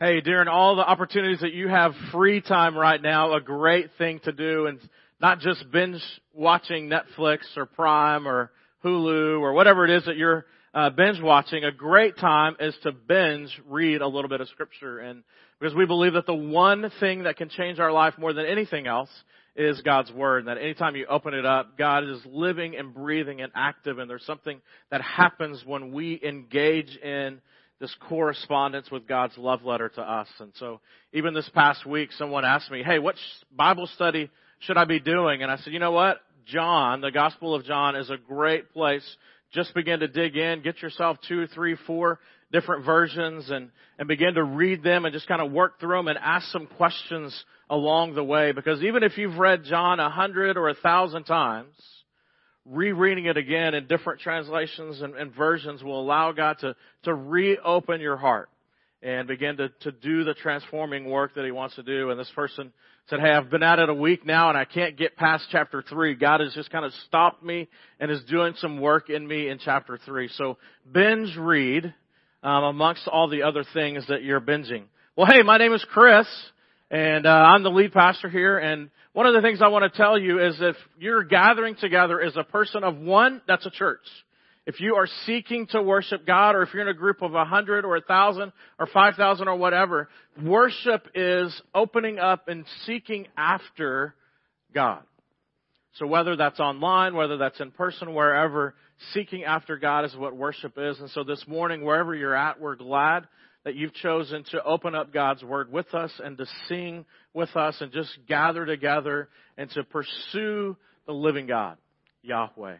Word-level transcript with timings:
Hey, 0.00 0.20
during 0.20 0.46
all 0.46 0.76
the 0.76 0.88
opportunities 0.88 1.40
that 1.40 1.52
you 1.52 1.66
have 1.66 1.92
free 2.12 2.40
time 2.40 2.78
right 2.78 3.02
now, 3.02 3.34
a 3.34 3.40
great 3.40 3.90
thing 3.98 4.20
to 4.22 4.30
do 4.30 4.66
and 4.66 4.78
not 5.20 5.40
just 5.40 5.68
binge 5.72 6.00
watching 6.32 6.88
Netflix 6.88 7.38
or 7.56 7.66
Prime 7.66 8.28
or 8.28 8.52
Hulu 8.84 9.40
or 9.40 9.54
whatever 9.54 9.84
it 9.84 9.90
is 9.90 10.04
that 10.04 10.16
you're 10.16 10.46
uh, 10.72 10.90
binge 10.90 11.20
watching. 11.20 11.64
A 11.64 11.72
great 11.72 12.16
time 12.16 12.54
is 12.60 12.76
to 12.84 12.92
binge 12.92 13.50
read 13.68 14.00
a 14.00 14.06
little 14.06 14.28
bit 14.28 14.40
of 14.40 14.46
scripture 14.50 15.00
and 15.00 15.24
because 15.58 15.74
we 15.74 15.84
believe 15.84 16.12
that 16.12 16.26
the 16.26 16.32
one 16.32 16.92
thing 17.00 17.24
that 17.24 17.36
can 17.36 17.48
change 17.48 17.80
our 17.80 17.90
life 17.90 18.14
more 18.18 18.32
than 18.32 18.46
anything 18.46 18.86
else 18.86 19.10
is 19.56 19.80
God's 19.80 20.12
Word. 20.12 20.46
And 20.46 20.48
that 20.48 20.62
anytime 20.62 20.94
you 20.94 21.06
open 21.06 21.34
it 21.34 21.44
up, 21.44 21.76
God 21.76 22.04
is 22.04 22.20
living 22.24 22.76
and 22.76 22.94
breathing 22.94 23.40
and 23.40 23.50
active 23.56 23.98
and 23.98 24.08
there's 24.08 24.24
something 24.24 24.60
that 24.92 25.02
happens 25.02 25.64
when 25.66 25.90
we 25.90 26.20
engage 26.22 26.96
in 26.98 27.40
this 27.80 27.94
correspondence 28.08 28.90
with 28.90 29.06
God's 29.06 29.38
love 29.38 29.64
letter 29.64 29.88
to 29.90 30.00
us. 30.00 30.28
And 30.40 30.52
so 30.56 30.80
even 31.12 31.34
this 31.34 31.48
past 31.54 31.86
week, 31.86 32.10
someone 32.12 32.44
asked 32.44 32.70
me, 32.70 32.82
hey, 32.82 32.98
what 32.98 33.14
Bible 33.54 33.86
study 33.94 34.30
should 34.60 34.76
I 34.76 34.84
be 34.84 35.00
doing? 35.00 35.42
And 35.42 35.50
I 35.50 35.56
said, 35.58 35.72
you 35.72 35.78
know 35.78 35.92
what? 35.92 36.20
John, 36.46 37.00
the 37.00 37.12
Gospel 37.12 37.54
of 37.54 37.64
John 37.64 37.94
is 37.94 38.10
a 38.10 38.16
great 38.16 38.72
place. 38.72 39.04
Just 39.52 39.74
begin 39.74 40.00
to 40.00 40.08
dig 40.08 40.36
in, 40.36 40.62
get 40.62 40.82
yourself 40.82 41.18
two, 41.26 41.46
three, 41.46 41.76
four 41.86 42.18
different 42.50 42.84
versions 42.84 43.50
and, 43.50 43.70
and 43.98 44.08
begin 44.08 44.34
to 44.34 44.42
read 44.42 44.82
them 44.82 45.04
and 45.04 45.12
just 45.12 45.28
kind 45.28 45.40
of 45.40 45.52
work 45.52 45.78
through 45.78 45.98
them 45.98 46.08
and 46.08 46.18
ask 46.18 46.46
some 46.48 46.66
questions 46.66 47.44
along 47.70 48.14
the 48.14 48.24
way. 48.24 48.52
Because 48.52 48.82
even 48.82 49.02
if 49.02 49.16
you've 49.16 49.38
read 49.38 49.64
John 49.64 50.00
a 50.00 50.10
hundred 50.10 50.56
or 50.56 50.68
a 50.68 50.74
thousand 50.74 51.24
times, 51.24 51.74
rereading 52.68 53.26
it 53.26 53.36
again 53.36 53.74
in 53.74 53.86
different 53.86 54.20
translations 54.20 55.00
and, 55.00 55.14
and, 55.14 55.34
versions 55.34 55.82
will 55.82 56.00
allow 56.00 56.32
God 56.32 56.58
to, 56.60 56.76
to 57.04 57.14
reopen 57.14 58.00
your 58.00 58.16
heart 58.16 58.48
and 59.02 59.28
begin 59.28 59.56
to, 59.56 59.68
to 59.80 59.92
do 59.92 60.24
the 60.24 60.34
transforming 60.34 61.08
work 61.08 61.34
that 61.34 61.44
He 61.44 61.50
wants 61.50 61.76
to 61.76 61.82
do. 61.82 62.10
And 62.10 62.18
this 62.18 62.30
person 62.34 62.72
said, 63.08 63.20
Hey, 63.20 63.30
I've 63.30 63.50
been 63.50 63.62
at 63.62 63.78
it 63.78 63.88
a 63.88 63.94
week 63.94 64.26
now 64.26 64.48
and 64.48 64.58
I 64.58 64.64
can't 64.64 64.96
get 64.96 65.16
past 65.16 65.46
chapter 65.50 65.82
three. 65.88 66.14
God 66.14 66.40
has 66.40 66.52
just 66.52 66.70
kind 66.70 66.84
of 66.84 66.92
stopped 67.06 67.42
me 67.42 67.68
and 68.00 68.10
is 68.10 68.22
doing 68.24 68.54
some 68.58 68.80
work 68.80 69.08
in 69.08 69.26
me 69.26 69.48
in 69.48 69.58
chapter 69.58 69.98
three. 70.04 70.28
So 70.28 70.58
binge 70.92 71.36
read 71.36 71.94
um, 72.42 72.64
amongst 72.64 73.08
all 73.08 73.28
the 73.28 73.42
other 73.42 73.64
things 73.72 74.06
that 74.08 74.22
you're 74.22 74.40
binging. 74.40 74.84
Well, 75.16 75.26
hey, 75.26 75.42
my 75.42 75.58
name 75.58 75.72
is 75.72 75.84
Chris 75.90 76.26
and 76.90 77.26
uh, 77.26 77.30
I'm 77.30 77.62
the 77.62 77.70
lead 77.70 77.92
pastor 77.92 78.28
here 78.28 78.58
and 78.58 78.90
one 79.18 79.26
of 79.26 79.34
the 79.34 79.42
things 79.42 79.60
I 79.60 79.66
want 79.66 79.90
to 79.90 79.96
tell 79.96 80.16
you 80.16 80.38
is 80.38 80.56
if 80.60 80.76
you're 80.96 81.24
gathering 81.24 81.74
together 81.74 82.20
as 82.20 82.36
a 82.36 82.44
person 82.44 82.84
of 82.84 82.98
one, 82.98 83.42
that's 83.48 83.66
a 83.66 83.70
church. 83.70 84.04
If 84.64 84.80
you 84.80 84.94
are 84.94 85.08
seeking 85.26 85.66
to 85.72 85.82
worship 85.82 86.24
God, 86.24 86.54
or 86.54 86.62
if 86.62 86.72
you're 86.72 86.82
in 86.82 86.88
a 86.88 86.94
group 86.94 87.20
of 87.20 87.34
a 87.34 87.44
hundred 87.44 87.84
or 87.84 87.96
a 87.96 88.00
thousand 88.00 88.52
or 88.78 88.86
five 88.86 89.14
thousand 89.16 89.48
or 89.48 89.56
whatever, 89.56 90.08
worship 90.40 91.08
is 91.16 91.60
opening 91.74 92.20
up 92.20 92.46
and 92.46 92.64
seeking 92.84 93.26
after 93.36 94.14
God. 94.72 95.02
So 95.94 96.06
whether 96.06 96.36
that's 96.36 96.60
online, 96.60 97.16
whether 97.16 97.38
that's 97.38 97.58
in 97.60 97.72
person, 97.72 98.14
wherever, 98.14 98.74
seeking 99.14 99.42
after 99.42 99.78
God 99.78 100.04
is 100.04 100.14
what 100.14 100.36
worship 100.36 100.74
is. 100.76 101.00
And 101.00 101.10
so 101.10 101.24
this 101.24 101.42
morning, 101.48 101.82
wherever 101.82 102.14
you're 102.14 102.36
at, 102.36 102.60
we're 102.60 102.76
glad 102.76 103.26
that 103.68 103.76
you've 103.76 103.92
chosen 103.92 104.42
to 104.44 104.64
open 104.64 104.94
up 104.94 105.12
God's 105.12 105.42
Word 105.42 105.70
with 105.70 105.92
us 105.92 106.10
and 106.24 106.38
to 106.38 106.46
sing 106.68 107.04
with 107.34 107.54
us 107.54 107.76
and 107.82 107.92
just 107.92 108.08
gather 108.26 108.64
together 108.64 109.28
and 109.58 109.68
to 109.72 109.84
pursue 109.84 110.74
the 111.04 111.12
living 111.12 111.46
God, 111.46 111.76
Yahweh. 112.22 112.76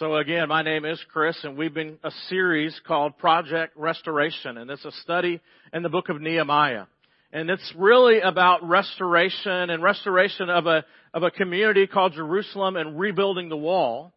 So 0.00 0.16
again, 0.16 0.48
my 0.48 0.62
name 0.62 0.84
is 0.84 1.00
Chris 1.12 1.38
and 1.44 1.56
we've 1.56 1.72
been 1.72 1.98
a 2.02 2.10
series 2.28 2.76
called 2.84 3.16
Project 3.18 3.76
Restoration 3.76 4.58
and 4.58 4.68
it's 4.72 4.84
a 4.84 4.90
study 5.04 5.40
in 5.72 5.84
the 5.84 5.88
book 5.88 6.08
of 6.08 6.20
Nehemiah. 6.20 6.86
And 7.32 7.48
it's 7.48 7.72
really 7.76 8.18
about 8.18 8.68
restoration 8.68 9.70
and 9.70 9.84
restoration 9.84 10.50
of 10.50 10.66
a, 10.66 10.84
of 11.14 11.22
a 11.22 11.30
community 11.30 11.86
called 11.86 12.14
Jerusalem 12.14 12.74
and 12.74 12.98
rebuilding 12.98 13.50
the 13.50 13.56
wall. 13.56 14.12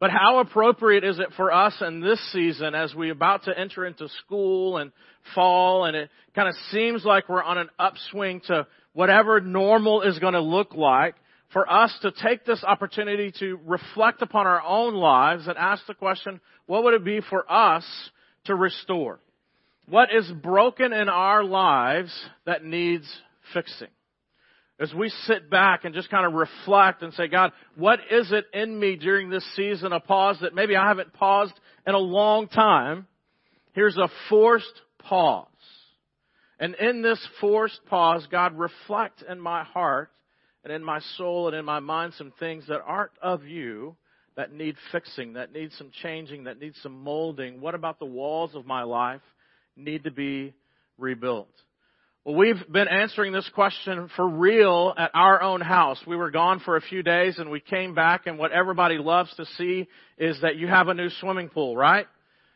But 0.00 0.10
how 0.10 0.38
appropriate 0.38 1.02
is 1.02 1.18
it 1.18 1.28
for 1.36 1.52
us 1.52 1.74
in 1.80 2.00
this 2.00 2.20
season 2.32 2.74
as 2.74 2.94
we're 2.94 3.12
about 3.12 3.44
to 3.44 3.58
enter 3.58 3.84
into 3.84 4.08
school 4.24 4.78
and 4.78 4.92
fall 5.34 5.86
and 5.86 5.96
it 5.96 6.10
kind 6.34 6.48
of 6.48 6.54
seems 6.70 7.04
like 7.04 7.28
we're 7.28 7.42
on 7.42 7.58
an 7.58 7.68
upswing 7.78 8.40
to 8.46 8.66
whatever 8.92 9.40
normal 9.40 10.02
is 10.02 10.18
going 10.20 10.34
to 10.34 10.40
look 10.40 10.74
like 10.74 11.16
for 11.52 11.70
us 11.70 11.96
to 12.02 12.12
take 12.12 12.44
this 12.44 12.62
opportunity 12.62 13.32
to 13.40 13.58
reflect 13.66 14.22
upon 14.22 14.46
our 14.46 14.62
own 14.62 14.94
lives 14.94 15.48
and 15.48 15.56
ask 15.56 15.84
the 15.86 15.94
question, 15.94 16.40
what 16.66 16.84
would 16.84 16.94
it 16.94 17.04
be 17.04 17.20
for 17.28 17.50
us 17.50 17.84
to 18.44 18.54
restore? 18.54 19.18
What 19.88 20.10
is 20.14 20.30
broken 20.30 20.92
in 20.92 21.08
our 21.08 21.42
lives 21.42 22.12
that 22.44 22.64
needs 22.64 23.06
fixing? 23.52 23.88
As 24.80 24.94
we 24.94 25.08
sit 25.26 25.50
back 25.50 25.84
and 25.84 25.94
just 25.94 26.10
kind 26.10 26.26
of 26.26 26.34
reflect 26.34 27.02
and 27.02 27.12
say, 27.14 27.26
God, 27.26 27.52
what 27.76 27.98
is 28.10 28.30
it 28.30 28.46
in 28.52 28.78
me 28.78 28.96
during 28.96 29.28
this 29.28 29.44
season 29.56 29.92
of 29.92 30.04
pause 30.04 30.38
that 30.40 30.54
maybe 30.54 30.76
I 30.76 30.86
haven't 30.86 31.12
paused 31.12 31.54
in 31.86 31.94
a 31.94 31.98
long 31.98 32.48
time? 32.48 33.06
Here's 33.72 33.96
a 33.96 34.08
forced 34.28 34.80
pause. 34.98 35.46
And 36.60 36.74
in 36.76 37.02
this 37.02 37.24
forced 37.40 37.80
pause, 37.86 38.26
God, 38.30 38.58
reflect 38.58 39.22
in 39.28 39.40
my 39.40 39.64
heart 39.64 40.10
and 40.64 40.72
in 40.72 40.84
my 40.84 41.00
soul 41.16 41.48
and 41.48 41.56
in 41.56 41.64
my 41.64 41.80
mind 41.80 42.14
some 42.14 42.32
things 42.38 42.64
that 42.68 42.80
aren't 42.84 43.12
of 43.22 43.44
you 43.44 43.96
that 44.36 44.52
need 44.52 44.76
fixing, 44.92 45.32
that 45.32 45.52
need 45.52 45.72
some 45.72 45.90
changing, 46.02 46.44
that 46.44 46.60
need 46.60 46.74
some 46.82 47.02
molding. 47.02 47.60
What 47.60 47.74
about 47.74 47.98
the 47.98 48.06
walls 48.06 48.54
of 48.54 48.66
my 48.66 48.84
life 48.84 49.22
need 49.76 50.04
to 50.04 50.12
be 50.12 50.54
rebuilt? 50.96 51.50
Well, 52.28 52.36
we've 52.36 52.62
been 52.70 52.88
answering 52.88 53.32
this 53.32 53.48
question 53.54 54.10
for 54.14 54.28
real 54.28 54.92
at 54.98 55.12
our 55.14 55.40
own 55.40 55.62
house. 55.62 55.98
We 56.06 56.14
were 56.14 56.30
gone 56.30 56.60
for 56.60 56.76
a 56.76 56.82
few 56.82 57.02
days 57.02 57.38
and 57.38 57.48
we 57.48 57.58
came 57.58 57.94
back 57.94 58.26
and 58.26 58.38
what 58.38 58.52
everybody 58.52 58.98
loves 58.98 59.34
to 59.36 59.46
see 59.56 59.88
is 60.18 60.38
that 60.42 60.56
you 60.56 60.66
have 60.66 60.88
a 60.88 60.94
new 60.94 61.08
swimming 61.20 61.48
pool, 61.48 61.74
right? 61.74 62.04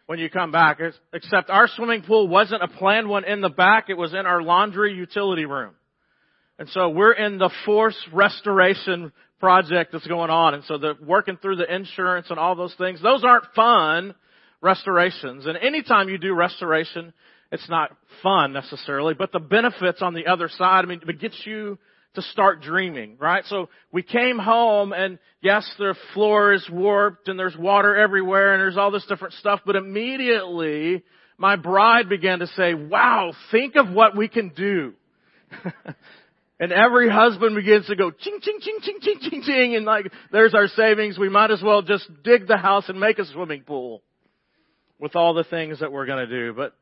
When 0.05 0.19
you 0.19 0.29
come 0.29 0.53
back. 0.53 0.79
Except 1.15 1.49
our 1.49 1.69
swimming 1.69 2.03
pool 2.03 2.29
wasn't 2.29 2.63
a 2.63 2.69
planned 2.69 3.09
one 3.09 3.25
in 3.25 3.41
the 3.41 3.49
back, 3.49 3.87
it 3.89 3.97
was 3.97 4.13
in 4.13 4.27
our 4.27 4.43
laundry 4.43 4.93
utility 4.93 5.47
room. 5.47 5.73
And 6.59 6.69
so 6.69 6.91
we're 6.91 7.15
in 7.15 7.39
the 7.39 7.51
force 7.65 7.97
restoration 8.13 9.11
project 9.41 9.93
that's 9.93 10.07
going 10.07 10.29
on. 10.29 10.53
And 10.53 10.65
so 10.65 10.77
the 10.77 10.99
working 11.03 11.39
through 11.39 11.57
the 11.57 11.75
insurance 11.75 12.27
and 12.29 12.39
all 12.39 12.57
those 12.57 12.75
things, 12.75 13.01
those 13.01 13.25
aren't 13.25 13.47
fun 13.57 14.15
restorations. 14.61 15.47
And 15.47 15.57
anytime 15.57 16.11
you 16.11 16.19
do 16.19 16.35
restoration, 16.35 17.15
it's 17.53 17.69
not 17.69 17.95
fun 18.23 18.55
necessarily, 18.55 19.13
but 19.13 19.31
the 19.31 19.39
benefits 19.39 20.01
on 20.01 20.15
the 20.15 20.27
other 20.27 20.49
side, 20.49 20.85
I 20.85 20.89
mean, 20.89 21.03
it 21.07 21.21
gets 21.21 21.39
you 21.45 21.79
to 22.15 22.23
start 22.23 22.63
dreaming, 22.63 23.17
right? 23.21 23.45
So 23.45 23.69
we 23.93 24.03
came 24.03 24.39
home 24.39 24.93
and 24.93 25.19
yes, 25.43 25.71
the 25.79 25.95
floor 26.15 26.55
is 26.55 26.67
warped 26.71 27.29
and 27.29 27.39
there's 27.39 27.57
water 27.57 27.95
everywhere 27.95 28.55
and 28.55 28.61
there's 28.61 28.79
all 28.79 28.91
this 28.91 29.05
different 29.07 29.35
stuff, 29.35 29.61
but 29.67 29.77
immediately 29.77 31.05
my 31.37 31.57
bride 31.57 32.09
began 32.09 32.39
to 32.39 32.47
say, 32.49 32.73
wow, 32.73 33.33
think 33.51 33.77
of 33.77 33.91
what 33.91 34.17
we 34.17 34.29
can 34.29 34.49
do. 34.51 34.95
and 36.59 36.73
every 36.73 37.11
husband 37.11 37.55
begins 37.55 37.87
to 37.87 37.97
go 37.97 38.11
ching, 38.11 38.39
ching, 38.41 38.61
ching, 38.63 38.79
ching, 38.81 38.99
ching, 39.03 39.19
ching, 39.21 39.43
ching, 39.43 39.77
and 39.77 39.85
like, 39.85 40.11
there's 40.31 40.55
our 40.55 40.69
savings. 40.69 41.19
We 41.19 41.29
might 41.29 41.51
as 41.51 41.63
well 41.63 41.83
just 41.83 42.09
dig 42.25 42.47
the 42.47 42.57
house 42.57 42.89
and 42.89 42.99
make 42.99 43.19
a 43.19 43.27
swimming 43.27 43.63
pool 43.63 44.03
with 44.99 45.17
all 45.17 45.35
the 45.35 45.45
things 45.45 45.81
that 45.81 45.93
we're 45.93 46.07
going 46.07 46.27
to 46.27 46.33
do. 46.33 46.55
But 46.55 46.75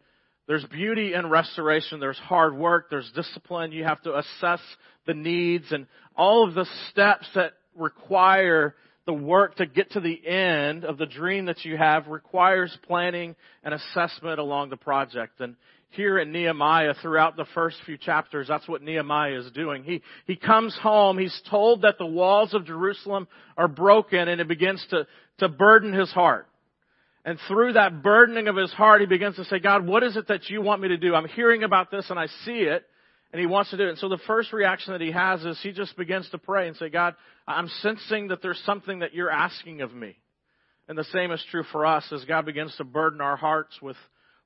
there's 0.50 0.65
beauty 0.65 1.15
in 1.15 1.31
restoration. 1.31 2.00
There's 2.00 2.19
hard 2.19 2.56
work. 2.56 2.91
There's 2.91 3.09
discipline. 3.15 3.71
You 3.71 3.84
have 3.84 4.03
to 4.03 4.19
assess 4.19 4.59
the 5.06 5.15
needs 5.15 5.66
and 5.71 5.87
all 6.16 6.49
of 6.49 6.55
the 6.55 6.66
steps 6.91 7.28
that 7.37 7.53
require 7.77 8.75
the 9.06 9.12
work 9.12 9.55
to 9.59 9.66
get 9.66 9.93
to 9.93 10.00
the 10.00 10.27
end 10.27 10.84
of 10.84 10.99
the 10.99 11.06
dream 11.06 11.44
that 11.44 11.65
you 11.65 11.77
have 11.77 12.09
requires 12.09 12.77
planning 12.89 13.37
and 13.62 13.75
assessment 13.75 14.41
along 14.41 14.71
the 14.71 14.77
project. 14.77 15.41
And 15.41 15.55
here 15.91 16.19
in 16.19 16.33
Nehemiah, 16.33 16.94
throughout 17.00 17.37
the 17.37 17.47
first 17.55 17.77
few 17.87 17.97
chapters, 17.97 18.48
that's 18.48 18.66
what 18.66 18.83
Nehemiah 18.83 19.39
is 19.39 19.53
doing. 19.53 19.84
He, 19.84 20.03
he 20.27 20.34
comes 20.34 20.77
home, 20.83 21.16
he's 21.16 21.41
told 21.48 21.83
that 21.83 21.97
the 21.97 22.07
walls 22.07 22.54
of 22.54 22.66
Jerusalem 22.66 23.28
are 23.57 23.69
broken, 23.69 24.27
and 24.27 24.41
it 24.41 24.48
begins 24.48 24.84
to, 24.91 25.07
to 25.39 25.48
burden 25.48 25.92
his 25.92 26.10
heart. 26.10 26.48
And 27.25 27.39
through 27.49 27.75
that 27.75 28.03
burdening 28.03 28.49
of 28.49 28.57
his 28.57 28.72
heart, 28.72 29.03
he 29.03 29.07
begins 29.07 29.37
to 29.37 29.45
say, 29.45 29.59
God, 29.59 29.87
what 29.87 30.03
is 30.03 30.17
it 30.17 30.28
that 30.28 30.49
you 30.49 30.63
want 30.63 30.81
me 30.81 30.89
to 30.89 30.97
do? 30.97 31.15
I'm 31.15 31.28
hearing 31.28 31.63
about 31.63 31.91
this 31.91 32.09
and 32.09 32.19
I 32.19 32.27
see 32.45 32.61
it. 32.61 32.84
And 33.33 33.39
he 33.39 33.47
wants 33.47 33.71
to 33.71 33.77
do 33.77 33.84
it. 33.84 33.91
And 33.91 33.99
so 33.99 34.09
the 34.09 34.19
first 34.27 34.53
reaction 34.53 34.93
that 34.93 35.01
he 35.01 35.13
has 35.13 35.45
is 35.45 35.61
he 35.63 35.71
just 35.71 35.97
begins 35.97 36.28
to 36.31 36.39
pray 36.39 36.67
and 36.67 36.77
say, 36.77 36.89
God, 36.89 37.15
I'm 37.47 37.69
sensing 37.81 38.28
that 38.28 38.43
there's 38.43 38.61
something 38.67 39.01
that 39.01 39.15
you're 39.15 39.31
asking 39.31 39.83
of 39.83 39.95
me. 39.95 40.17
And 40.89 40.99
the 40.99 41.05
same 41.05 41.31
is 41.31 41.45
true 41.51 41.63
for 41.71 41.87
us 41.87 42.05
as 42.11 42.25
God 42.25 42.45
begins 42.45 42.75
to 42.78 42.84
burden 42.84 43.21
our 43.21 43.37
hearts 43.37 43.81
with 43.81 43.97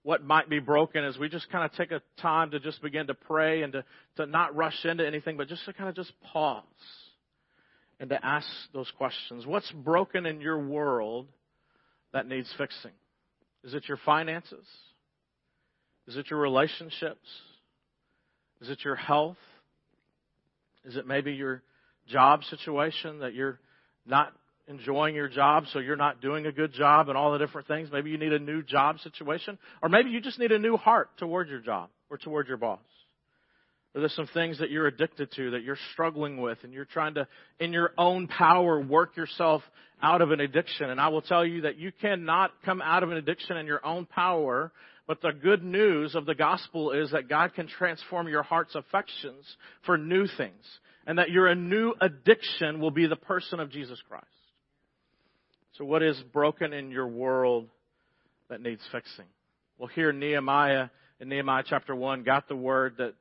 what 0.02 0.22
might 0.22 0.50
be 0.50 0.58
broken 0.58 1.02
as 1.02 1.16
we 1.16 1.30
just 1.30 1.50
kind 1.50 1.64
of 1.64 1.72
take 1.72 1.92
a 1.92 2.02
time 2.20 2.50
to 2.50 2.60
just 2.60 2.82
begin 2.82 3.06
to 3.06 3.14
pray 3.14 3.62
and 3.62 3.72
to, 3.72 3.84
to 4.16 4.26
not 4.26 4.54
rush 4.54 4.84
into 4.84 5.06
anything, 5.06 5.38
but 5.38 5.48
just 5.48 5.64
to 5.64 5.72
kind 5.72 5.88
of 5.88 5.96
just 5.96 6.12
pause 6.20 6.62
and 7.98 8.10
to 8.10 8.22
ask 8.22 8.46
those 8.74 8.90
questions. 8.98 9.46
What's 9.46 9.70
broken 9.70 10.26
in 10.26 10.42
your 10.42 10.58
world 10.58 11.28
that 12.14 12.26
needs 12.26 12.48
fixing? 12.56 12.92
Is 13.64 13.74
it 13.74 13.86
your 13.88 13.98
finances? 14.06 14.66
Is 16.06 16.16
it 16.16 16.30
your 16.30 16.38
relationships? 16.38 17.28
Is 18.62 18.70
it 18.70 18.78
your 18.84 18.94
health? 18.94 19.36
Is 20.84 20.96
it 20.96 21.06
maybe 21.06 21.32
your 21.32 21.62
job 22.08 22.44
situation 22.44 23.18
that 23.18 23.34
you're 23.34 23.58
not 24.06 24.32
enjoying 24.68 25.14
your 25.14 25.28
job, 25.28 25.64
so 25.72 25.78
you're 25.78 25.96
not 25.96 26.20
doing 26.20 26.46
a 26.46 26.52
good 26.52 26.72
job 26.72 27.08
and 27.08 27.18
all 27.18 27.32
the 27.32 27.38
different 27.38 27.66
things? 27.66 27.88
Maybe 27.92 28.10
you 28.10 28.18
need 28.18 28.32
a 28.32 28.38
new 28.38 28.62
job 28.62 29.00
situation, 29.00 29.58
or 29.82 29.88
maybe 29.88 30.10
you 30.10 30.20
just 30.20 30.38
need 30.38 30.52
a 30.52 30.58
new 30.58 30.76
heart 30.76 31.08
toward 31.18 31.48
your 31.48 31.60
job 31.60 31.90
or 32.10 32.16
toward 32.16 32.46
your 32.46 32.58
boss. 32.58 32.80
There's 33.94 34.14
some 34.14 34.28
things 34.34 34.58
that 34.58 34.70
you're 34.70 34.88
addicted 34.88 35.30
to 35.36 35.52
that 35.52 35.62
you're 35.62 35.78
struggling 35.92 36.40
with 36.40 36.58
and 36.64 36.72
you're 36.72 36.84
trying 36.84 37.14
to, 37.14 37.28
in 37.60 37.72
your 37.72 37.92
own 37.96 38.26
power, 38.26 38.80
work 38.80 39.16
yourself 39.16 39.62
out 40.02 40.20
of 40.20 40.32
an 40.32 40.40
addiction. 40.40 40.90
And 40.90 41.00
I 41.00 41.08
will 41.08 41.22
tell 41.22 41.46
you 41.46 41.60
that 41.62 41.78
you 41.78 41.92
cannot 42.00 42.50
come 42.64 42.82
out 42.82 43.04
of 43.04 43.12
an 43.12 43.16
addiction 43.16 43.56
in 43.56 43.66
your 43.66 43.84
own 43.86 44.04
power, 44.04 44.72
but 45.06 45.22
the 45.22 45.30
good 45.30 45.62
news 45.62 46.16
of 46.16 46.26
the 46.26 46.34
gospel 46.34 46.90
is 46.90 47.12
that 47.12 47.28
God 47.28 47.54
can 47.54 47.68
transform 47.68 48.26
your 48.26 48.42
heart's 48.42 48.74
affections 48.74 49.44
for 49.86 49.96
new 49.96 50.26
things. 50.36 50.64
And 51.06 51.18
that 51.18 51.30
your 51.30 51.54
new 51.54 51.94
addiction 52.00 52.80
will 52.80 52.90
be 52.90 53.06
the 53.06 53.14
person 53.14 53.60
of 53.60 53.70
Jesus 53.70 54.00
Christ. 54.08 54.26
So 55.78 55.84
what 55.84 56.02
is 56.02 56.20
broken 56.32 56.72
in 56.72 56.90
your 56.90 57.06
world 57.06 57.68
that 58.48 58.60
needs 58.60 58.82
fixing? 58.90 59.26
Well, 59.78 59.88
here 59.88 60.12
Nehemiah 60.12 60.88
in 61.20 61.28
Nehemiah 61.28 61.62
chapter 61.66 61.94
1 61.94 62.22
got 62.22 62.48
the 62.48 62.56
word 62.56 62.94
that 62.98 63.14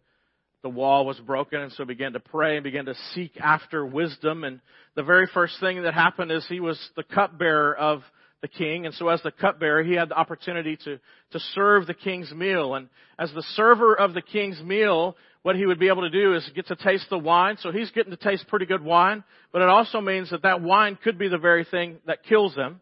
the 0.64 0.70
wall 0.70 1.06
was 1.06 1.20
broken 1.20 1.62
and 1.62 1.72
so 1.74 1.86
began 1.86 2.14
to 2.14 2.20
pray 2.20 2.56
and 2.56 2.64
began 2.64 2.86
to 2.86 2.96
seek 3.14 3.38
after 3.40 3.86
wisdom. 3.86 4.46
And 4.46 4.62
the 4.96 5.04
very 5.04 5.28
first 5.32 5.60
thing 5.60 5.84
that 5.84 5.94
happened 5.94 6.32
is 6.32 6.46
he 6.48 6.62
was 6.62 6.80
the 6.96 7.04
cupbearer 7.04 7.76
of 7.76 8.02
the 8.42 8.48
king. 8.48 8.86
And 8.86 8.96
so 8.96 9.10
as 9.10 9.22
the 9.22 9.32
cupbearer, 9.32 9.84
he 9.84 9.94
had 9.94 10.10
the 10.10 10.16
opportunity 10.16 10.78
to, 10.86 11.00
to 11.32 11.40
serve 11.54 11.86
the 11.86 11.94
king's 11.94 12.32
meal. 12.32 12.76
And 12.76 12.88
as 13.20 13.32
the 13.34 13.44
server 13.56 13.94
of 13.94 14.14
the 14.14 14.22
king's 14.22 14.62
meal, 14.62 15.18
what 15.42 15.58
he 15.58 15.66
would 15.66 15.80
be 15.80 15.90
able 15.90 16.04
to 16.04 16.10
do 16.10 16.34
is 16.34 16.50
get 16.56 16.68
to 16.68 16.78
taste 16.78 17.10
the 17.10 17.20
wine. 17.20 17.58
So 17.60 17.74
he's 17.74 17.92
getting 17.92 18.12
to 18.12 18.18
taste 18.18 18.48
pretty 18.48 18.66
good 18.66 18.84
wine. 18.84 19.26
But 19.52 19.64
it 19.64 19.70
also 19.70 20.00
means 20.00 20.30
that 20.32 20.44
that 20.44 20.62
wine 20.62 20.98
could 21.04 21.20
be 21.20 21.28
the 21.28 21.38
very 21.38 21.66
thing 21.66 21.98
that 22.08 22.24
kills 22.24 22.56
him. 22.56 22.80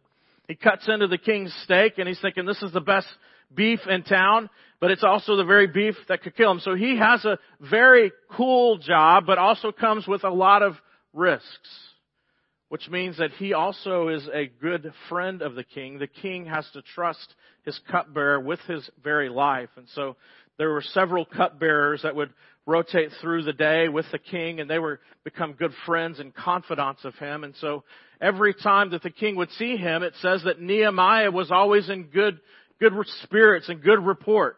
He 0.47 0.53
cuts 0.53 0.87
into 0.87 1.07
the 1.07 1.17
king's 1.17 1.53
steak 1.63 1.93
and 1.97 2.07
he's 2.07 2.19
thinking 2.21 2.45
this 2.45 2.61
is 2.61 2.73
the 2.73 2.81
best 2.81 3.07
beef 3.56 3.80
in 3.88 4.03
town 4.03 4.50
but 4.81 4.89
it's 4.89 5.03
also 5.03 5.36
the 5.36 5.45
very 5.45 5.68
beef 5.68 5.95
that 6.09 6.24
could 6.24 6.36
kill 6.36 6.51
him. 6.51 6.59
So 6.59 6.74
he 6.74 6.98
has 6.98 7.24
a 7.24 7.38
very 7.62 8.12
cool 8.36 8.80
job, 8.80 9.25
but 9.27 9.38
also 9.38 9.71
comes 9.71 10.07
with 10.07 10.24
a 10.24 10.30
lot 10.30 10.63
of 10.63 10.74
risks. 11.13 11.69
Which 12.68 12.89
means 12.89 13.18
that 13.18 13.31
he 13.31 13.53
also 13.53 14.07
is 14.07 14.27
a 14.33 14.48
good 14.48 14.92
friend 15.07 15.42
of 15.42 15.56
the 15.56 15.63
king. 15.63 16.00
The 16.00 16.07
king 16.07 16.45
has 16.45 16.68
to 16.74 16.81
trust 16.81 17.36
his 17.63 17.80
cupbearer 17.92 18.39
with 18.39 18.59
his 18.62 18.89
very 19.03 19.30
life. 19.30 19.69
And 19.75 19.88
so 19.94 20.15
there 20.57 20.71
were 20.71 20.81
several 20.81 21.25
cupbearers 21.25 22.01
that 22.01 22.15
would 22.15 22.33
rotate 22.65 23.09
through 23.19 23.44
the 23.44 23.53
day 23.53 23.88
with 23.89 24.06
the 24.12 24.19
king 24.19 24.59
and 24.59 24.69
they 24.69 24.80
were 24.80 25.00
become 25.24 25.53
good 25.53 25.74
friends 25.86 26.19
and 26.19 26.33
confidants 26.33 27.03
of 27.03 27.13
him. 27.15 27.44
And 27.44 27.53
so 27.57 27.83
every 28.21 28.53
time 28.53 28.92
that 28.92 29.03
the 29.03 29.09
king 29.09 29.36
would 29.36 29.51
see 29.51 29.75
him, 29.75 30.01
it 30.01 30.13
says 30.21 30.44
that 30.45 30.62
Nehemiah 30.62 31.31
was 31.31 31.51
always 31.51 31.89
in 31.89 32.03
good, 32.03 32.39
good 32.81 32.93
spirits 33.23 33.69
and 33.69 33.81
good 33.81 34.03
report. 34.03 34.57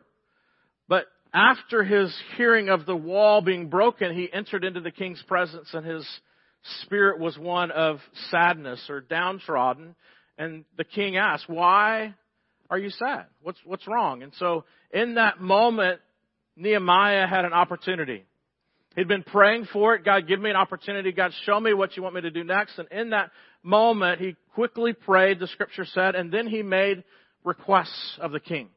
But 0.87 1.05
after 1.33 1.83
his 1.83 2.15
hearing 2.37 2.69
of 2.69 2.85
the 2.85 2.95
wall 2.95 3.41
being 3.41 3.69
broken, 3.69 4.15
he 4.15 4.31
entered 4.31 4.63
into 4.63 4.79
the 4.79 4.91
king's 4.91 5.21
presence 5.27 5.67
and 5.73 5.85
his 5.85 6.07
spirit 6.81 7.19
was 7.19 7.37
one 7.37 7.69
of 7.71 7.99
sadness 8.31 8.83
or 8.89 9.01
downtrodden. 9.01 9.95
And 10.37 10.63
the 10.77 10.85
king 10.85 11.17
asked, 11.17 11.49
why 11.49 12.15
are 12.69 12.79
you 12.79 12.89
sad? 12.89 13.25
What's, 13.41 13.59
what's 13.65 13.87
wrong? 13.87 14.23
And 14.23 14.31
so 14.39 14.63
in 14.91 15.15
that 15.15 15.41
moment, 15.41 15.99
Nehemiah 16.55 17.27
had 17.27 17.45
an 17.45 17.53
opportunity. 17.53 18.23
He'd 18.95 19.07
been 19.07 19.23
praying 19.23 19.67
for 19.73 19.95
it. 19.95 20.05
God, 20.05 20.27
give 20.27 20.39
me 20.39 20.49
an 20.49 20.55
opportunity. 20.55 21.11
God, 21.11 21.31
show 21.45 21.59
me 21.59 21.73
what 21.73 21.97
you 21.97 22.03
want 22.03 22.15
me 22.15 22.21
to 22.21 22.31
do 22.31 22.43
next. 22.43 22.77
And 22.77 22.87
in 22.91 23.09
that 23.09 23.31
moment, 23.63 24.21
he 24.21 24.35
quickly 24.53 24.93
prayed, 24.93 25.39
the 25.39 25.47
scripture 25.47 25.85
said, 25.85 26.15
and 26.15 26.31
then 26.31 26.47
he 26.47 26.61
made 26.61 27.03
requests 27.43 28.17
of 28.19 28.31
the 28.31 28.39
king. 28.39 28.69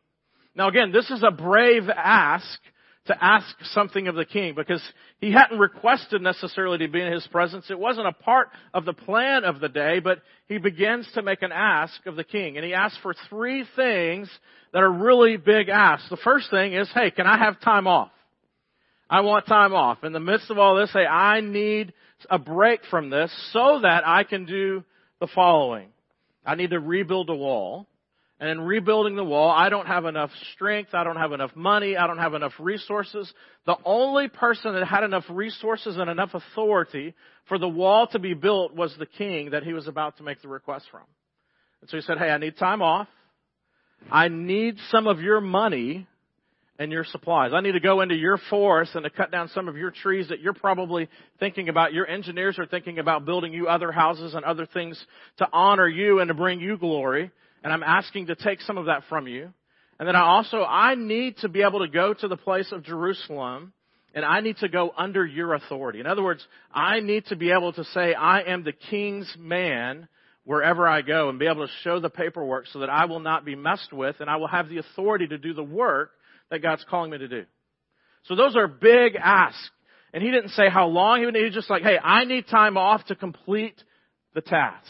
Now 0.55 0.69
again, 0.69 0.93
this 0.93 1.11
is 1.11 1.23
a 1.23 1.31
brave 1.31 1.89
ask 1.89 2.59
to 3.07 3.25
ask 3.25 3.47
something 3.73 4.09
of 4.09 4.15
the 4.15 4.25
king 4.25 4.55
because 4.55 4.83
he 5.21 5.33
hadn't 5.33 5.59
requested 5.59 6.21
necessarily 6.21 6.79
to 6.79 6.89
be 6.89 7.01
in 7.01 7.13
his 7.13 7.27
presence. 7.29 7.67
It 7.71 7.79
wasn't 7.79 8.09
a 8.09 8.13
part 8.13 8.49
of 8.75 8.85
the 8.85 8.93
plan 8.93 9.45
of 9.45 9.61
the 9.61 9.69
day, 9.69 10.01
but 10.01 10.21
he 10.49 10.59
begins 10.59 11.09
to 11.15 11.23
make 11.23 11.43
an 11.43 11.53
ask 11.53 12.05
of 12.07 12.17
the 12.17 12.25
king. 12.25 12.57
And 12.57 12.67
he 12.67 12.75
asks 12.75 12.99
for 13.03 13.15
three 13.29 13.65
things 13.77 14.29
that 14.73 14.83
are 14.83 14.91
really 14.91 15.37
big 15.37 15.69
asks. 15.69 16.09
The 16.11 16.17
first 16.17 16.51
thing 16.51 16.75
is, 16.75 16.89
hey, 16.93 17.11
can 17.11 17.27
I 17.27 17.39
have 17.39 17.61
time 17.61 17.87
off? 17.87 18.11
I 19.09 19.21
want 19.21 19.47
time 19.47 19.73
off. 19.73 20.03
In 20.03 20.13
the 20.13 20.21
midst 20.21 20.51
of 20.51 20.59
all 20.59 20.77
this, 20.77 20.91
hey, 20.93 21.07
I 21.07 21.41
need 21.41 21.93
a 22.29 22.39
break 22.39 22.81
from 22.91 23.09
this 23.11 23.33
so 23.53 23.81
that 23.83 24.07
I 24.07 24.25
can 24.25 24.47
do 24.47 24.83
the 25.21 25.29
following. 25.33 25.89
I 26.45 26.57
need 26.57 26.71
to 26.71 26.81
rebuild 26.81 27.31
a 27.31 27.35
wall. 27.35 27.87
And 28.39 28.51
in 28.51 28.61
rebuilding 28.61 29.17
the 29.17 29.25
wall, 29.25 29.51
I 29.51 29.71
don't 29.71 29.87
have 29.87 30.05
enough 30.05 30.31
strength, 30.53 30.91
I 30.93 31.05
don't 31.05 31.17
have 31.17 31.33
enough 31.33 31.57
money, 31.57 31.97
I 31.97 32.07
don't 32.07 32.19
have 32.19 32.35
enough 32.35 32.53
resources. 32.59 33.33
The 33.65 33.77
only 33.85 34.29
person 34.29 34.75
that 34.75 34.85
had 34.85 35.05
enough 35.05 35.25
resources 35.31 35.97
and 35.97 36.11
enough 36.11 36.35
authority 36.35 37.15
for 37.49 37.59
the 37.59 37.69
wall 37.69 38.07
to 38.09 38.19
be 38.19 38.35
built 38.35 38.75
was 38.75 38.95
the 38.99 39.07
king 39.07 39.51
that 39.51 39.63
he 39.63 39.73
was 39.73 39.89
about 39.89 40.19
to 40.19 40.23
make 40.23 40.43
the 40.43 40.49
request 40.49 40.85
from. 40.91 41.05
And 41.81 41.89
so 41.89 41.97
he 41.97 42.03
said, 42.03 42.19
hey, 42.19 42.29
I 42.29 42.37
need 42.37 42.59
time 42.59 42.83
off. 42.83 43.09
I 44.11 44.29
need 44.29 44.77
some 44.91 45.07
of 45.07 45.21
your 45.21 45.41
money 45.41 46.07
and 46.79 46.93
your 46.93 47.05
supplies. 47.05 47.53
I 47.55 47.63
need 47.63 47.73
to 47.73 47.81
go 47.81 48.03
into 48.03 48.15
your 48.15 48.39
forest 48.51 48.95
and 48.95 49.05
to 49.05 49.11
cut 49.11 49.31
down 49.31 49.49
some 49.49 49.67
of 49.67 49.79
your 49.79 49.91
trees 49.91 50.29
that 50.29 50.41
you're 50.41 50.53
probably 50.53 51.09
thinking 51.41 51.71
about. 51.71 51.95
Your 51.95 52.07
engineers 52.07 52.59
are 52.59 52.67
thinking 52.67 52.99
about 52.99 53.25
building 53.25 53.55
you 53.55 53.67
other 53.69 53.93
houses 53.93 54.35
and 54.35 54.45
other 54.45 54.67
things 54.67 55.03
to 55.39 55.49
honor 55.51 55.89
you 55.89 56.21
and 56.21 56.29
to 56.29 56.35
bring 56.35 56.61
you 56.61 56.77
glory 56.77 57.31
and 57.67 57.73
I'm 57.73 57.83
asking 57.83 58.29
to 58.29 58.37
take 58.37 58.61
some 58.61 58.79
of 58.79 58.87
that 58.87 59.03
from 59.09 59.27
you. 59.27 59.53
And 59.99 60.07
then 60.07 60.15
I 60.15 60.21
also, 60.21 60.63
I 60.63 60.95
need 60.95 61.39
to 61.39 61.49
be 61.49 61.63
able 61.63 61.81
to 61.81 61.89
go 61.89 62.15
to 62.15 62.29
the 62.29 62.37
place 62.37 62.71
of 62.71 62.85
Jerusalem 62.85 63.73
and 64.15 64.25
I 64.25 64.41
need 64.41 64.59
to 64.59 64.69
go 64.69 64.93
under 64.97 65.27
your 65.27 65.53
authority. 65.53 65.99
In 65.99 66.07
other 66.07 66.23
words, 66.23 66.47
I 66.73 67.01
need 67.01 67.27
to 67.27 67.35
be 67.35 67.51
able 67.51 67.73
to 67.73 67.83
say, 67.83 68.15
I 68.15 68.43
am 68.43 68.63
the 68.63 68.71
king's 68.73 69.35
man 69.37 70.07
wherever 70.45 70.87
I 70.87 71.03
go 71.03 71.29
and 71.29 71.41
be 71.41 71.49
able 71.49 71.67
to 71.67 71.73
show 71.83 71.99
the 71.99 72.09
paperwork 72.09 72.69
so 72.69 72.79
that 72.79 72.89
I 72.89 73.07
will 73.07 73.19
not 73.19 73.45
be 73.45 73.57
messed 73.57 73.93
with 73.93 74.15
and 74.21 74.31
I 74.31 74.37
will 74.37 74.47
have 74.47 74.69
the 74.69 74.79
authority 74.79 75.27
to 75.27 75.37
do 75.37 75.53
the 75.53 75.65
work 75.65 76.13
that 76.53 76.63
God's 76.63 76.85
calling 76.89 77.11
me 77.11 77.19
to 77.19 77.27
do. 77.27 77.47
So 78.27 78.37
those 78.37 78.55
are 78.55 78.69
big 78.69 79.17
asks. 79.17 79.71
And 80.15 80.23
he 80.23 80.31
didn't 80.31 80.51
say 80.51 80.69
how 80.71 80.87
long 80.87 81.19
he 81.19 81.25
would 81.25 81.35
need. 81.35 81.47
He 81.47 81.51
just 81.51 81.69
like, 81.69 81.83
hey, 81.83 81.99
I 81.99 82.27
need 82.27 82.47
time 82.47 82.77
off 82.77 83.05
to 83.07 83.17
complete 83.17 83.75
the 84.35 84.41
task. 84.41 84.87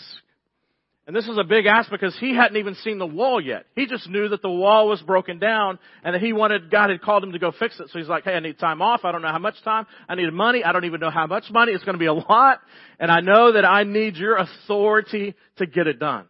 And 1.06 1.14
this 1.14 1.28
is 1.28 1.38
a 1.38 1.44
big 1.44 1.66
ask 1.66 1.88
because 1.88 2.16
he 2.18 2.34
hadn't 2.34 2.56
even 2.56 2.74
seen 2.76 2.98
the 2.98 3.06
wall 3.06 3.40
yet. 3.40 3.66
He 3.76 3.86
just 3.86 4.08
knew 4.08 4.28
that 4.30 4.42
the 4.42 4.50
wall 4.50 4.88
was 4.88 5.00
broken 5.02 5.38
down 5.38 5.78
and 6.02 6.14
that 6.14 6.20
he 6.20 6.32
wanted, 6.32 6.68
God 6.68 6.90
had 6.90 7.00
called 7.00 7.22
him 7.22 7.30
to 7.30 7.38
go 7.38 7.52
fix 7.52 7.78
it. 7.78 7.90
So 7.92 7.98
he's 8.00 8.08
like, 8.08 8.24
hey, 8.24 8.34
I 8.34 8.40
need 8.40 8.58
time 8.58 8.82
off. 8.82 9.04
I 9.04 9.12
don't 9.12 9.22
know 9.22 9.30
how 9.30 9.38
much 9.38 9.62
time. 9.62 9.86
I 10.08 10.16
need 10.16 10.32
money. 10.32 10.64
I 10.64 10.72
don't 10.72 10.84
even 10.84 10.98
know 10.98 11.10
how 11.10 11.28
much 11.28 11.44
money. 11.50 11.72
It's 11.72 11.84
going 11.84 11.94
to 11.94 12.00
be 12.00 12.06
a 12.06 12.12
lot. 12.12 12.58
And 12.98 13.12
I 13.12 13.20
know 13.20 13.52
that 13.52 13.64
I 13.64 13.84
need 13.84 14.16
your 14.16 14.36
authority 14.36 15.36
to 15.58 15.66
get 15.66 15.86
it 15.86 16.00
done. 16.00 16.26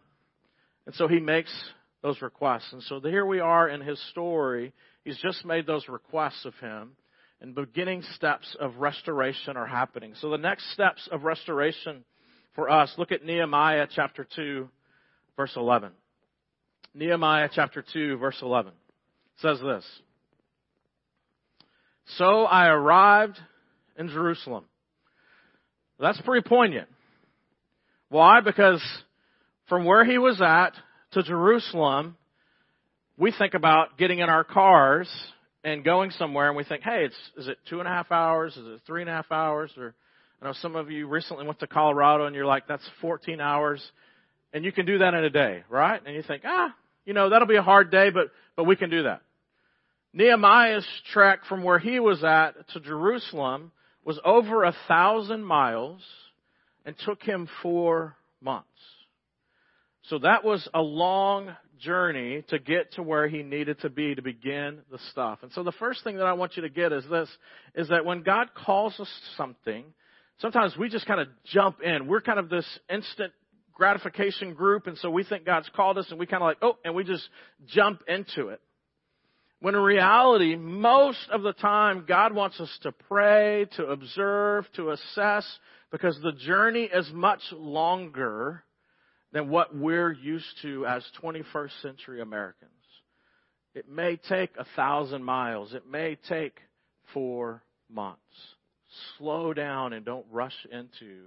And 0.85 0.93
so 0.93 1.07
he 1.07 1.19
makes 1.19 1.51
those 2.03 2.21
requests. 2.21 2.71
And 2.71 2.83
so 2.83 2.99
here 3.01 3.25
we 3.25 3.39
are 3.39 3.67
in 3.67 3.81
his 3.81 3.99
story. 4.11 4.73
He's 5.03 5.17
just 5.17 5.43
made 5.43 5.65
those 5.65 5.87
requests 5.89 6.45
of 6.45 6.53
him 6.55 6.91
and 7.41 7.53
beginning 7.55 8.03
steps 8.15 8.55
of 8.59 8.77
restoration 8.77 9.57
are 9.57 9.67
happening. 9.67 10.13
So 10.21 10.29
the 10.29 10.37
next 10.37 10.71
steps 10.73 11.07
of 11.11 11.23
restoration 11.23 12.03
for 12.57 12.71
us. 12.71 12.91
Look 12.97 13.11
at 13.11 13.23
Nehemiah 13.23 13.85
chapter 13.95 14.27
2, 14.35 14.67
verse 15.37 15.53
11. 15.55 15.91
Nehemiah 16.95 17.49
chapter 17.53 17.85
2, 17.93 18.17
verse 18.17 18.39
11 18.41 18.73
says 19.39 19.59
this. 19.61 19.85
So 22.17 22.45
I 22.45 22.65
arrived 22.67 23.37
in 23.95 24.09
Jerusalem. 24.09 24.65
That's 25.99 26.19
pretty 26.21 26.49
poignant. 26.49 26.87
Why? 28.09 28.41
Because 28.41 28.81
from 29.69 29.85
where 29.85 30.03
he 30.03 30.17
was 30.17 30.41
at 30.41 30.71
to 31.11 31.21
Jerusalem, 31.21 32.17
we 33.17 33.31
think 33.37 33.53
about 33.53 33.99
getting 33.99 34.17
in 34.17 34.29
our 34.29 34.43
cars 34.43 35.07
and 35.63 35.83
going 35.83 36.09
somewhere 36.09 36.47
and 36.47 36.57
we 36.57 36.63
think, 36.63 36.81
hey, 36.81 37.05
it's, 37.05 37.15
is 37.37 37.47
it 37.47 37.59
two 37.69 37.79
and 37.79 37.87
a 37.87 37.91
half 37.91 38.11
hours? 38.11 38.57
Is 38.57 38.65
it 38.65 38.81
three 38.87 39.01
and 39.01 39.09
a 39.11 39.13
half 39.13 39.31
hours? 39.31 39.69
Or 39.77 39.93
I 40.41 40.45
know 40.45 40.53
some 40.53 40.75
of 40.75 40.91
you 40.91 41.07
recently 41.07 41.45
went 41.45 41.59
to 41.59 41.67
Colorado 41.67 42.25
and 42.25 42.35
you're 42.35 42.45
like, 42.45 42.67
that's 42.67 42.87
14 43.01 43.41
hours. 43.41 43.83
And 44.53 44.63
you 44.63 44.71
can 44.71 44.85
do 44.85 44.99
that 44.99 45.13
in 45.13 45.23
a 45.23 45.29
day, 45.29 45.63
right? 45.69 46.01
And 46.05 46.15
you 46.15 46.23
think, 46.23 46.43
ah, 46.45 46.73
you 47.05 47.13
know, 47.13 47.29
that'll 47.29 47.47
be 47.47 47.55
a 47.55 47.63
hard 47.63 47.91
day, 47.91 48.09
but, 48.11 48.27
but 48.55 48.65
we 48.65 48.75
can 48.75 48.89
do 48.89 49.03
that. 49.03 49.21
Nehemiah's 50.13 50.87
trek 51.11 51.39
from 51.49 51.63
where 51.63 51.79
he 51.79 51.99
was 51.99 52.23
at 52.23 52.53
to 52.73 52.79
Jerusalem 52.79 53.71
was 54.05 54.19
over 54.23 54.63
a 54.63 54.75
thousand 54.87 55.43
miles 55.43 56.01
and 56.85 56.95
took 57.05 57.21
him 57.21 57.49
four 57.61 58.15
months. 58.41 58.67
So 60.03 60.19
that 60.19 60.43
was 60.43 60.67
a 60.73 60.81
long 60.81 61.55
journey 61.79 62.43
to 62.47 62.59
get 62.59 62.93
to 62.93 63.03
where 63.03 63.27
he 63.27 63.43
needed 63.43 63.81
to 63.81 63.89
be 63.89 64.15
to 64.15 64.21
begin 64.21 64.79
the 64.89 64.99
stuff. 65.11 65.39
And 65.41 65.51
so 65.51 65.63
the 65.63 65.73
first 65.73 66.03
thing 66.03 66.17
that 66.17 66.25
I 66.25 66.33
want 66.33 66.55
you 66.55 66.61
to 66.61 66.69
get 66.69 66.93
is 66.93 67.03
this, 67.09 67.29
is 67.75 67.89
that 67.89 68.05
when 68.05 68.23
God 68.23 68.49
calls 68.55 68.93
us 68.99 69.07
to 69.07 69.35
something, 69.35 69.83
sometimes 70.39 70.75
we 70.77 70.89
just 70.89 71.05
kind 71.05 71.19
of 71.19 71.27
jump 71.45 71.81
in. 71.81 72.07
We're 72.07 72.21
kind 72.21 72.39
of 72.39 72.49
this 72.49 72.67
instant 72.89 73.33
gratification 73.73 74.53
group, 74.53 74.87
and 74.87 74.97
so 74.97 75.09
we 75.09 75.23
think 75.23 75.45
God's 75.45 75.69
called 75.75 75.97
us 75.97 76.07
and 76.09 76.19
we 76.19 76.25
kind 76.25 76.41
of 76.41 76.47
like, 76.47 76.57
oh, 76.61 76.77
and 76.83 76.95
we 76.95 77.03
just 77.03 77.27
jump 77.67 78.01
into 78.07 78.49
it. 78.49 78.59
When 79.59 79.73
in 79.73 79.81
reality, 79.81 80.55
most 80.55 81.29
of 81.31 81.41
the 81.41 81.53
time, 81.53 82.05
God 82.07 82.33
wants 82.33 82.59
us 82.59 82.69
to 82.83 82.91
pray, 82.91 83.65
to 83.75 83.85
observe, 83.87 84.65
to 84.75 84.91
assess, 84.91 85.45
because 85.91 86.19
the 86.21 86.33
journey 86.33 86.83
is 86.83 87.09
much 87.11 87.41
longer 87.51 88.63
than 89.31 89.49
what 89.49 89.75
we're 89.75 90.11
used 90.11 90.45
to 90.61 90.85
as 90.85 91.03
21st 91.23 91.81
century 91.81 92.21
Americans. 92.21 92.71
It 93.73 93.89
may 93.89 94.17
take 94.29 94.51
a 94.57 94.65
thousand 94.75 95.23
miles. 95.23 95.73
It 95.73 95.87
may 95.89 96.17
take 96.27 96.57
four 97.13 97.63
months. 97.89 98.21
Slow 99.17 99.53
down 99.53 99.93
and 99.93 100.05
don't 100.05 100.25
rush 100.31 100.55
into 100.71 101.25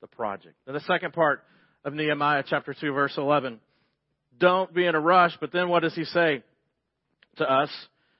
the 0.00 0.06
project. 0.06 0.54
Now 0.66 0.74
the 0.74 0.80
second 0.80 1.12
part 1.12 1.42
of 1.84 1.94
Nehemiah 1.94 2.44
chapter 2.46 2.74
2 2.78 2.92
verse 2.92 3.14
11. 3.16 3.60
Don't 4.38 4.72
be 4.74 4.84
in 4.84 4.94
a 4.94 5.00
rush, 5.00 5.36
but 5.40 5.52
then 5.52 5.68
what 5.68 5.82
does 5.82 5.94
he 5.94 6.04
say 6.04 6.42
to 7.36 7.44
us? 7.44 7.70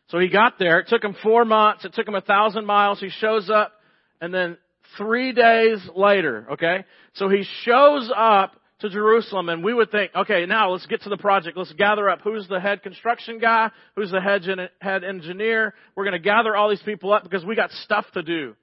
So 0.08 0.18
he 0.18 0.28
got 0.28 0.58
there. 0.58 0.80
It 0.80 0.88
took 0.88 1.02
him 1.02 1.16
four 1.22 1.44
months. 1.44 1.84
It 1.84 1.94
took 1.94 2.06
him 2.06 2.14
a 2.14 2.20
thousand 2.20 2.66
miles. 2.66 3.00
He 3.00 3.08
shows 3.08 3.50
up 3.50 3.72
and 4.20 4.32
then 4.32 4.58
three 4.96 5.32
days 5.32 5.78
later, 5.96 6.46
okay? 6.52 6.84
So 7.14 7.28
he 7.28 7.44
shows 7.62 8.10
up 8.14 8.52
to 8.80 8.90
Jerusalem 8.90 9.48
and 9.48 9.64
we 9.64 9.72
would 9.72 9.90
think, 9.90 10.12
okay, 10.14 10.46
now 10.46 10.70
let's 10.70 10.86
get 10.86 11.02
to 11.02 11.08
the 11.08 11.16
project. 11.16 11.56
Let's 11.56 11.72
gather 11.72 12.08
up 12.08 12.20
who's 12.22 12.46
the 12.48 12.60
head 12.60 12.82
construction 12.82 13.38
guy, 13.38 13.70
who's 13.96 14.10
the 14.10 14.20
head, 14.20 14.42
head 14.80 15.04
engineer. 15.04 15.74
We're 15.96 16.04
going 16.04 16.12
to 16.12 16.18
gather 16.18 16.54
all 16.54 16.68
these 16.68 16.82
people 16.82 17.12
up 17.12 17.22
because 17.22 17.44
we 17.44 17.56
got 17.56 17.70
stuff 17.70 18.04
to 18.14 18.22
do. 18.22 18.54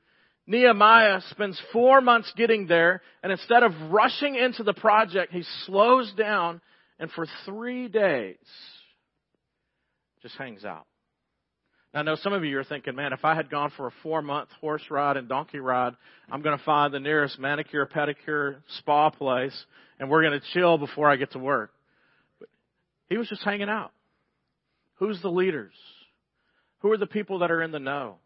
Nehemiah 0.48 1.22
spends 1.30 1.60
four 1.72 2.02
months 2.02 2.32
getting 2.36 2.68
there 2.68 3.02
and 3.24 3.32
instead 3.32 3.64
of 3.64 3.72
rushing 3.92 4.36
into 4.36 4.64
the 4.64 4.74
project, 4.74 5.32
he 5.32 5.44
slows 5.66 6.12
down 6.14 6.62
and 7.00 7.12
for 7.12 7.26
three 7.46 7.88
days 7.88 8.38
just 10.22 10.36
hangs 10.36 10.66
out. 10.66 10.86
Now, 11.94 12.02
I 12.02 12.04
know 12.04 12.16
some 12.16 12.34
of 12.34 12.46
you 12.46 12.58
are 12.58 12.64
thinking, 12.64 12.96
man, 12.96 13.12
if 13.12 13.26
I 13.26 13.36
had 13.36 13.50
gone 13.50 13.72
for 13.76 13.88
a 13.88 13.92
four 14.02 14.22
month 14.22 14.50
horse 14.62 14.84
ride 14.90 15.18
and 15.18 15.28
donkey 15.28 15.60
ride, 15.60 15.94
I'm 16.32 16.42
going 16.42 16.58
to 16.58 16.64
find 16.64 16.94
the 16.94 17.00
nearest 17.00 17.38
manicure, 17.38 17.86
pedicure, 17.86 18.58
spa 18.78 19.10
place, 19.10 19.66
and 20.00 20.10
we're 20.10 20.24
going 20.24 20.40
to 20.40 20.46
chill 20.54 20.78
before 20.78 21.10
I 21.10 21.18
get 21.18 21.32
to 21.34 21.40
work. 21.40 21.72
But 22.40 22.50
he 23.10 23.18
was 23.18 23.28
just 23.28 23.44
hanging 23.44 23.70
out. 23.70 23.92
Who's 24.96 25.22
the 25.22 25.30
leaders? 25.30 25.74
Who 26.80 26.92
are 26.92 26.98
the 26.98 27.08
people 27.08 27.40
that 27.40 27.52
are 27.52 27.62
in 27.62 27.72
the 27.72 27.80
know? 27.80 28.18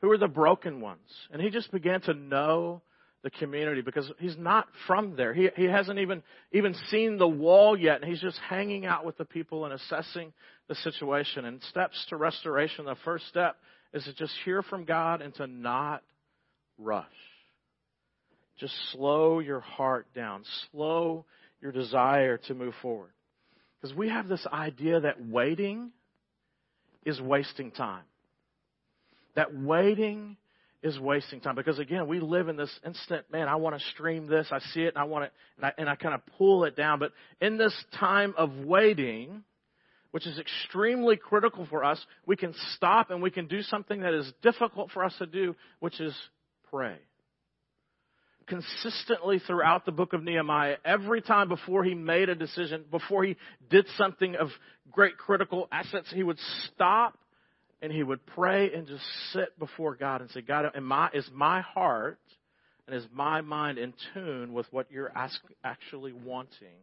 Who 0.00 0.10
are 0.10 0.18
the 0.18 0.28
broken 0.28 0.80
ones? 0.80 1.00
And 1.30 1.42
he 1.42 1.50
just 1.50 1.70
began 1.72 2.00
to 2.02 2.14
know 2.14 2.82
the 3.22 3.30
community 3.30 3.82
because 3.82 4.10
he's 4.18 4.36
not 4.38 4.66
from 4.86 5.14
there. 5.14 5.34
He, 5.34 5.48
he 5.56 5.64
hasn't 5.64 5.98
even, 5.98 6.22
even 6.52 6.74
seen 6.88 7.18
the 7.18 7.28
wall 7.28 7.78
yet, 7.78 8.00
and 8.00 8.10
he's 8.10 8.20
just 8.20 8.38
hanging 8.48 8.86
out 8.86 9.04
with 9.04 9.18
the 9.18 9.26
people 9.26 9.66
and 9.66 9.74
assessing 9.74 10.32
the 10.68 10.74
situation. 10.76 11.44
And 11.44 11.62
steps 11.64 12.02
to 12.08 12.16
restoration, 12.16 12.86
the 12.86 12.96
first 13.04 13.26
step 13.28 13.56
is 13.92 14.04
to 14.04 14.14
just 14.14 14.32
hear 14.44 14.62
from 14.62 14.84
God 14.84 15.20
and 15.20 15.34
to 15.34 15.46
not 15.46 16.02
rush. 16.78 17.06
Just 18.58 18.74
slow 18.92 19.38
your 19.38 19.60
heart 19.60 20.06
down. 20.14 20.44
Slow 20.70 21.26
your 21.60 21.72
desire 21.72 22.38
to 22.46 22.54
move 22.54 22.74
forward. 22.80 23.10
Because 23.80 23.96
we 23.96 24.08
have 24.08 24.28
this 24.28 24.46
idea 24.50 25.00
that 25.00 25.26
waiting 25.26 25.90
is 27.04 27.20
wasting 27.20 27.70
time. 27.70 28.04
That 29.40 29.58
waiting 29.58 30.36
is 30.82 31.00
wasting 31.00 31.40
time. 31.40 31.54
Because 31.54 31.78
again 31.78 32.06
we 32.06 32.20
live 32.20 32.48
in 32.48 32.58
this 32.58 32.70
instant 32.84 33.24
man 33.32 33.48
i 33.48 33.56
want 33.56 33.74
to 33.74 33.82
stream 33.86 34.26
this 34.26 34.46
i 34.50 34.58
see 34.74 34.82
it 34.82 34.88
and 34.88 34.98
i 34.98 35.04
want 35.04 35.24
it 35.24 35.32
and 35.56 35.64
i, 35.64 35.72
and 35.78 35.88
I 35.88 35.94
kind 35.94 36.14
of 36.14 36.20
pull 36.36 36.64
it 36.64 36.76
down. 36.76 36.98
But 36.98 37.12
in 37.40 37.56
this 37.56 37.72
time 37.98 38.34
of 38.36 38.50
waiting 38.66 39.42
which 40.10 40.26
is 40.26 40.38
extremely 40.38 41.16
critical 41.16 41.66
for 41.70 41.82
us 41.82 41.98
we 42.26 42.36
can 42.36 42.54
stop 42.74 43.10
and 43.10 43.22
we 43.22 43.30
can 43.30 43.46
do 43.46 43.62
something 43.62 44.02
that 44.02 44.12
is 44.12 44.30
difficult 44.42 44.90
for 44.90 45.02
us 45.02 45.14
to 45.20 45.26
do 45.26 45.56
which 45.78 46.00
is 46.00 46.14
pray. 46.70 46.98
Consistently 48.46 49.38
throughout 49.38 49.86
the 49.86 49.92
book 49.92 50.12
of 50.12 50.22
nehemiah 50.22 50.76
every 50.84 51.22
time 51.22 51.48
before 51.48 51.82
he 51.82 51.94
made 51.94 52.28
a 52.28 52.34
decision 52.34 52.84
before 52.90 53.24
he 53.24 53.38
did 53.70 53.86
something 53.96 54.36
of 54.36 54.48
great 54.92 55.16
critical 55.16 55.66
assets 55.72 56.12
he 56.14 56.22
would 56.22 56.38
stop 56.66 57.16
and 57.82 57.92
he 57.92 58.02
would 58.02 58.24
pray 58.26 58.72
and 58.72 58.86
just 58.86 59.02
sit 59.32 59.58
before 59.58 59.94
God 59.94 60.20
and 60.20 60.30
say, 60.30 60.42
God, 60.42 60.70
am 60.74 60.92
I, 60.92 61.10
is 61.14 61.28
my 61.32 61.62
heart 61.62 62.18
and 62.86 62.96
is 62.96 63.06
my 63.12 63.40
mind 63.40 63.78
in 63.78 63.94
tune 64.12 64.52
with 64.52 64.66
what 64.70 64.90
you're 64.90 65.10
ask, 65.16 65.40
actually 65.64 66.12
wanting 66.12 66.76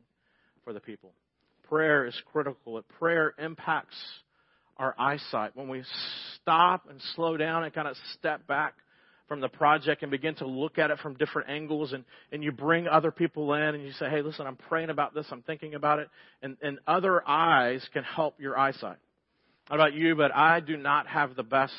for 0.63 0.73
the 0.73 0.79
people? 0.79 1.11
Prayer 1.69 2.05
is 2.05 2.19
critical. 2.31 2.81
Prayer 2.97 3.33
impacts 3.37 3.97
our 4.77 4.95
eyesight. 4.97 5.55
When 5.55 5.67
we 5.67 5.83
stop 6.35 6.87
and 6.89 6.99
slow 7.15 7.37
down 7.37 7.63
and 7.63 7.73
kind 7.73 7.87
of 7.87 7.95
step 8.17 8.47
back 8.47 8.73
from 9.27 9.41
the 9.41 9.49
project 9.49 10.01
and 10.03 10.09
begin 10.09 10.35
to 10.35 10.47
look 10.47 10.77
at 10.77 10.89
it 10.89 10.99
from 10.99 11.15
different 11.15 11.49
angles 11.49 11.91
and, 11.91 12.05
and 12.31 12.43
you 12.43 12.51
bring 12.51 12.87
other 12.87 13.11
people 13.11 13.53
in 13.53 13.61
and 13.61 13.83
you 13.83 13.91
say, 13.93 14.09
hey, 14.09 14.21
listen, 14.21 14.47
I'm 14.47 14.55
praying 14.55 14.89
about 14.89 15.13
this, 15.13 15.25
I'm 15.31 15.41
thinking 15.41 15.75
about 15.75 15.99
it, 15.99 16.09
and, 16.41 16.55
and 16.61 16.79
other 16.87 17.27
eyes 17.27 17.85
can 17.91 18.03
help 18.03 18.39
your 18.39 18.57
eyesight 18.57 18.97
about 19.69 19.93
you, 19.93 20.15
but 20.15 20.33
I 20.35 20.59
do 20.59 20.77
not 20.77 21.07
have 21.07 21.35
the 21.35 21.43
best 21.43 21.73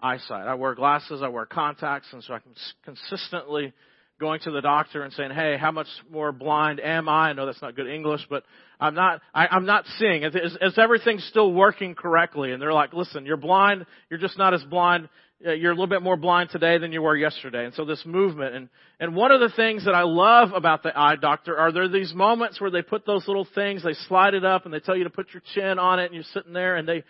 eyesight. 0.00 0.46
I 0.46 0.54
wear 0.54 0.74
glasses, 0.74 1.22
I 1.22 1.28
wear 1.28 1.46
contacts, 1.46 2.08
and 2.12 2.22
so 2.22 2.34
I'm 2.34 2.42
consistently 2.84 3.72
going 4.20 4.40
to 4.40 4.50
the 4.50 4.60
doctor 4.60 5.02
and 5.02 5.12
saying, 5.12 5.32
"Hey, 5.32 5.56
how 5.56 5.72
much 5.72 5.88
more 6.10 6.32
blind 6.32 6.80
am 6.80 7.08
I?" 7.08 7.30
I 7.30 7.32
know 7.32 7.46
that's 7.46 7.62
not 7.62 7.74
good 7.74 7.88
English, 7.88 8.26
but 8.30 8.44
I'm 8.80 8.94
not. 8.94 9.20
I, 9.34 9.48
I'm 9.48 9.66
not 9.66 9.84
seeing. 9.98 10.22
Is, 10.22 10.56
is 10.60 10.78
everything 10.78 11.18
still 11.18 11.52
working 11.52 11.94
correctly? 11.94 12.52
And 12.52 12.62
they're 12.62 12.72
like, 12.72 12.92
"Listen, 12.92 13.26
you're 13.26 13.36
blind. 13.36 13.86
You're 14.10 14.20
just 14.20 14.38
not 14.38 14.54
as 14.54 14.62
blind. 14.64 15.08
Uh, 15.46 15.52
you're 15.52 15.72
a 15.72 15.74
little 15.74 15.86
bit 15.86 16.02
more 16.02 16.16
blind 16.16 16.50
today 16.50 16.78
than 16.78 16.92
you 16.92 17.02
were 17.02 17.16
yesterday." 17.16 17.64
And 17.64 17.74
so 17.74 17.84
this 17.84 18.02
movement, 18.06 18.54
and 18.54 18.68
and 19.00 19.14
one 19.14 19.30
of 19.30 19.40
the 19.40 19.54
things 19.54 19.84
that 19.84 19.94
I 19.94 20.02
love 20.02 20.52
about 20.52 20.82
the 20.82 20.98
eye 20.98 21.16
doctor 21.16 21.56
are 21.56 21.72
there 21.72 21.88
these 21.88 22.14
moments 22.14 22.60
where 22.60 22.70
they 22.70 22.82
put 22.82 23.06
those 23.06 23.26
little 23.26 23.46
things, 23.54 23.82
they 23.82 23.94
slide 24.08 24.34
it 24.34 24.44
up, 24.44 24.64
and 24.64 24.72
they 24.72 24.80
tell 24.80 24.96
you 24.96 25.04
to 25.04 25.10
put 25.10 25.28
your 25.32 25.42
chin 25.54 25.78
on 25.78 25.98
it, 25.98 26.06
and 26.06 26.14
you're 26.14 26.24
sitting 26.32 26.52
there, 26.52 26.76
and 26.76 26.88
they 26.88 27.04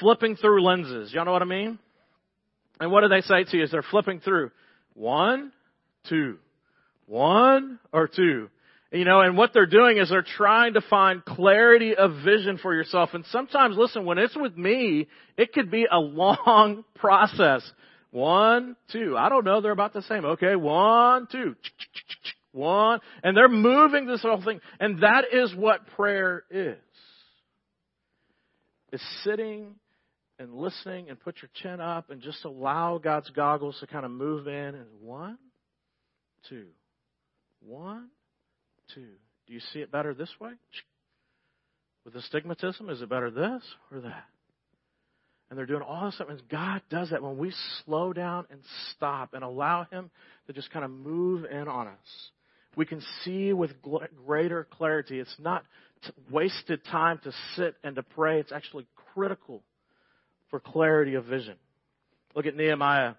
flipping 0.00 0.36
through 0.36 0.62
lenses. 0.62 1.12
Y'all 1.12 1.24
know 1.24 1.32
what 1.32 1.42
I 1.42 1.46
mean? 1.46 1.78
And 2.80 2.90
what 2.90 3.02
do 3.02 3.08
they 3.08 3.20
say 3.20 3.44
to 3.44 3.56
you 3.56 3.62
as 3.62 3.70
they're 3.70 3.82
flipping 3.82 4.20
through? 4.20 4.50
One, 4.94 5.52
two. 6.08 6.38
One 7.06 7.78
or 7.92 8.08
two. 8.08 8.48
You 8.94 9.04
know, 9.04 9.22
and 9.22 9.36
what 9.36 9.52
they're 9.52 9.66
doing 9.66 9.98
is 9.98 10.08
they're 10.08 10.22
trying 10.22 10.74
to 10.74 10.80
find 10.80 11.24
clarity 11.24 11.96
of 11.96 12.12
vision 12.24 12.58
for 12.62 12.72
yourself. 12.72 13.10
And 13.12 13.24
sometimes, 13.32 13.76
listen, 13.76 14.04
when 14.04 14.18
it's 14.18 14.36
with 14.36 14.56
me, 14.56 15.08
it 15.36 15.52
could 15.52 15.68
be 15.68 15.84
a 15.90 15.98
long 15.98 16.84
process. 16.94 17.68
One, 18.12 18.76
two. 18.92 19.16
I 19.18 19.28
don't 19.30 19.44
know. 19.44 19.60
They're 19.60 19.72
about 19.72 19.94
the 19.94 20.02
same. 20.02 20.24
Okay. 20.24 20.54
One, 20.54 21.26
two. 21.30 21.56
One. 22.52 23.00
And 23.24 23.36
they're 23.36 23.48
moving 23.48 24.06
this 24.06 24.22
whole 24.22 24.40
thing. 24.44 24.60
And 24.78 25.00
that 25.00 25.24
is 25.32 25.52
what 25.56 25.88
prayer 25.96 26.44
is 26.48 26.76
is 28.92 29.02
sitting 29.24 29.74
and 30.38 30.54
listening 30.54 31.10
and 31.10 31.18
put 31.18 31.34
your 31.42 31.50
chin 31.62 31.80
up 31.80 32.10
and 32.10 32.22
just 32.22 32.44
allow 32.44 32.98
God's 32.98 33.28
goggles 33.30 33.76
to 33.80 33.88
kind 33.88 34.04
of 34.04 34.12
move 34.12 34.46
in 34.46 34.76
and 34.76 34.86
one, 35.00 35.36
two, 36.48 36.66
one, 37.58 38.10
two. 38.94 39.06
Do 39.46 39.52
you 39.52 39.60
see 39.72 39.80
it 39.80 39.90
better 39.90 40.14
this 40.14 40.30
way? 40.40 40.52
With 42.04 42.14
astigmatism, 42.16 42.88
is 42.90 43.00
it 43.00 43.08
better 43.08 43.30
this 43.30 43.62
or 43.90 44.00
that? 44.00 44.24
And 45.48 45.58
they're 45.58 45.66
doing 45.66 45.82
all 45.82 46.06
this 46.06 46.16
stuff. 46.16 46.28
And 46.30 46.42
God 46.50 46.82
does 46.90 47.10
that 47.10 47.22
when 47.22 47.38
we 47.38 47.52
slow 47.84 48.12
down 48.12 48.46
and 48.50 48.60
stop 48.90 49.34
and 49.34 49.44
allow 49.44 49.86
Him 49.90 50.10
to 50.46 50.52
just 50.52 50.70
kind 50.70 50.84
of 50.84 50.90
move 50.90 51.44
in 51.44 51.68
on 51.68 51.86
us. 51.86 52.30
We 52.76 52.86
can 52.86 53.02
see 53.24 53.52
with 53.52 53.70
greater 54.26 54.66
clarity. 54.70 55.20
It's 55.20 55.36
not 55.38 55.64
wasted 56.30 56.84
time 56.84 57.20
to 57.24 57.32
sit 57.56 57.76
and 57.84 57.96
to 57.96 58.02
pray. 58.02 58.40
It's 58.40 58.52
actually 58.52 58.86
critical 59.14 59.62
for 60.50 60.60
clarity 60.60 61.14
of 61.14 61.24
vision. 61.24 61.54
Look 62.34 62.46
at 62.46 62.56
Nehemiah 62.56 63.14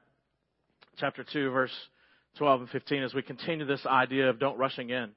chapter 0.98 1.26
2, 1.32 1.52
verse 1.52 1.72
12 2.38 2.62
and 2.62 2.70
15 2.70 3.04
as 3.04 3.14
we 3.14 3.22
continue 3.22 3.66
this 3.66 3.86
idea 3.86 4.30
of 4.30 4.40
don't 4.40 4.58
rushing 4.58 4.90
in. 4.90 5.12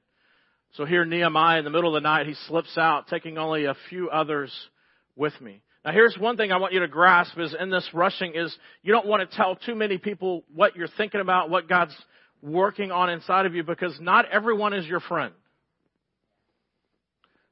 So 0.73 0.85
here 0.85 1.03
Nehemiah 1.05 1.59
in 1.59 1.65
the 1.65 1.71
middle 1.71 1.95
of 1.95 2.01
the 2.01 2.07
night, 2.07 2.27
he 2.27 2.35
slips 2.47 2.77
out, 2.77 3.07
taking 3.07 3.37
only 3.37 3.65
a 3.65 3.75
few 3.89 4.09
others 4.09 4.53
with 5.15 5.33
me. 5.41 5.61
Now 5.83 5.91
here's 5.91 6.17
one 6.17 6.37
thing 6.37 6.51
I 6.51 6.57
want 6.57 6.73
you 6.73 6.81
to 6.81 6.87
grasp 6.87 7.37
is 7.37 7.55
in 7.59 7.69
this 7.69 7.87
rushing 7.93 8.33
is 8.35 8.55
you 8.83 8.93
don't 8.93 9.07
want 9.07 9.29
to 9.29 9.35
tell 9.35 9.55
too 9.55 9.75
many 9.75 9.97
people 9.97 10.43
what 10.53 10.75
you're 10.75 10.89
thinking 10.97 11.21
about, 11.21 11.49
what 11.49 11.67
God's 11.67 11.95
working 12.41 12.91
on 12.91 13.09
inside 13.09 13.45
of 13.45 13.55
you 13.55 13.63
because 13.63 13.97
not 13.99 14.25
everyone 14.29 14.73
is 14.73 14.85
your 14.85 14.99
friend. 14.99 15.33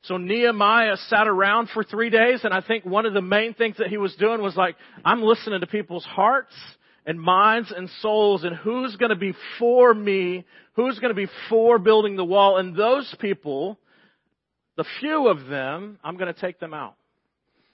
So 0.03 0.17
Nehemiah 0.17 0.95
sat 1.07 1.27
around 1.27 1.69
for 1.73 1.83
three 1.83 2.09
days, 2.09 2.41
and 2.43 2.53
I 2.53 2.61
think 2.61 2.85
one 2.85 3.05
of 3.05 3.13
the 3.13 3.21
main 3.21 3.53
things 3.53 3.77
that 3.77 3.87
he 3.87 3.97
was 3.97 4.15
doing 4.15 4.41
was 4.41 4.55
like, 4.55 4.75
I'm 5.03 5.21
listening 5.21 5.59
to 5.59 5.67
people's 5.67 6.05
hearts 6.05 6.53
and 7.07 7.19
minds 7.19 7.73
and 7.75 7.89
souls 8.01 8.43
and 8.43 8.53
who's 8.53 8.97
going 8.97 9.09
to 9.09 9.15
be 9.15 9.33
for 9.57 9.93
me, 9.93 10.45
who's 10.73 10.99
going 10.99 11.15
to 11.15 11.15
be 11.15 11.31
for 11.49 11.79
building 11.79 12.17
the 12.17 12.25
wall, 12.25 12.57
and 12.57 12.75
those 12.75 13.15
people, 13.19 13.79
the 14.75 14.85
few 14.99 15.29
of 15.29 15.47
them, 15.47 15.97
I'm 16.03 16.17
going 16.17 16.31
to 16.31 16.39
take 16.39 16.59
them 16.59 16.73
out. 16.73 16.95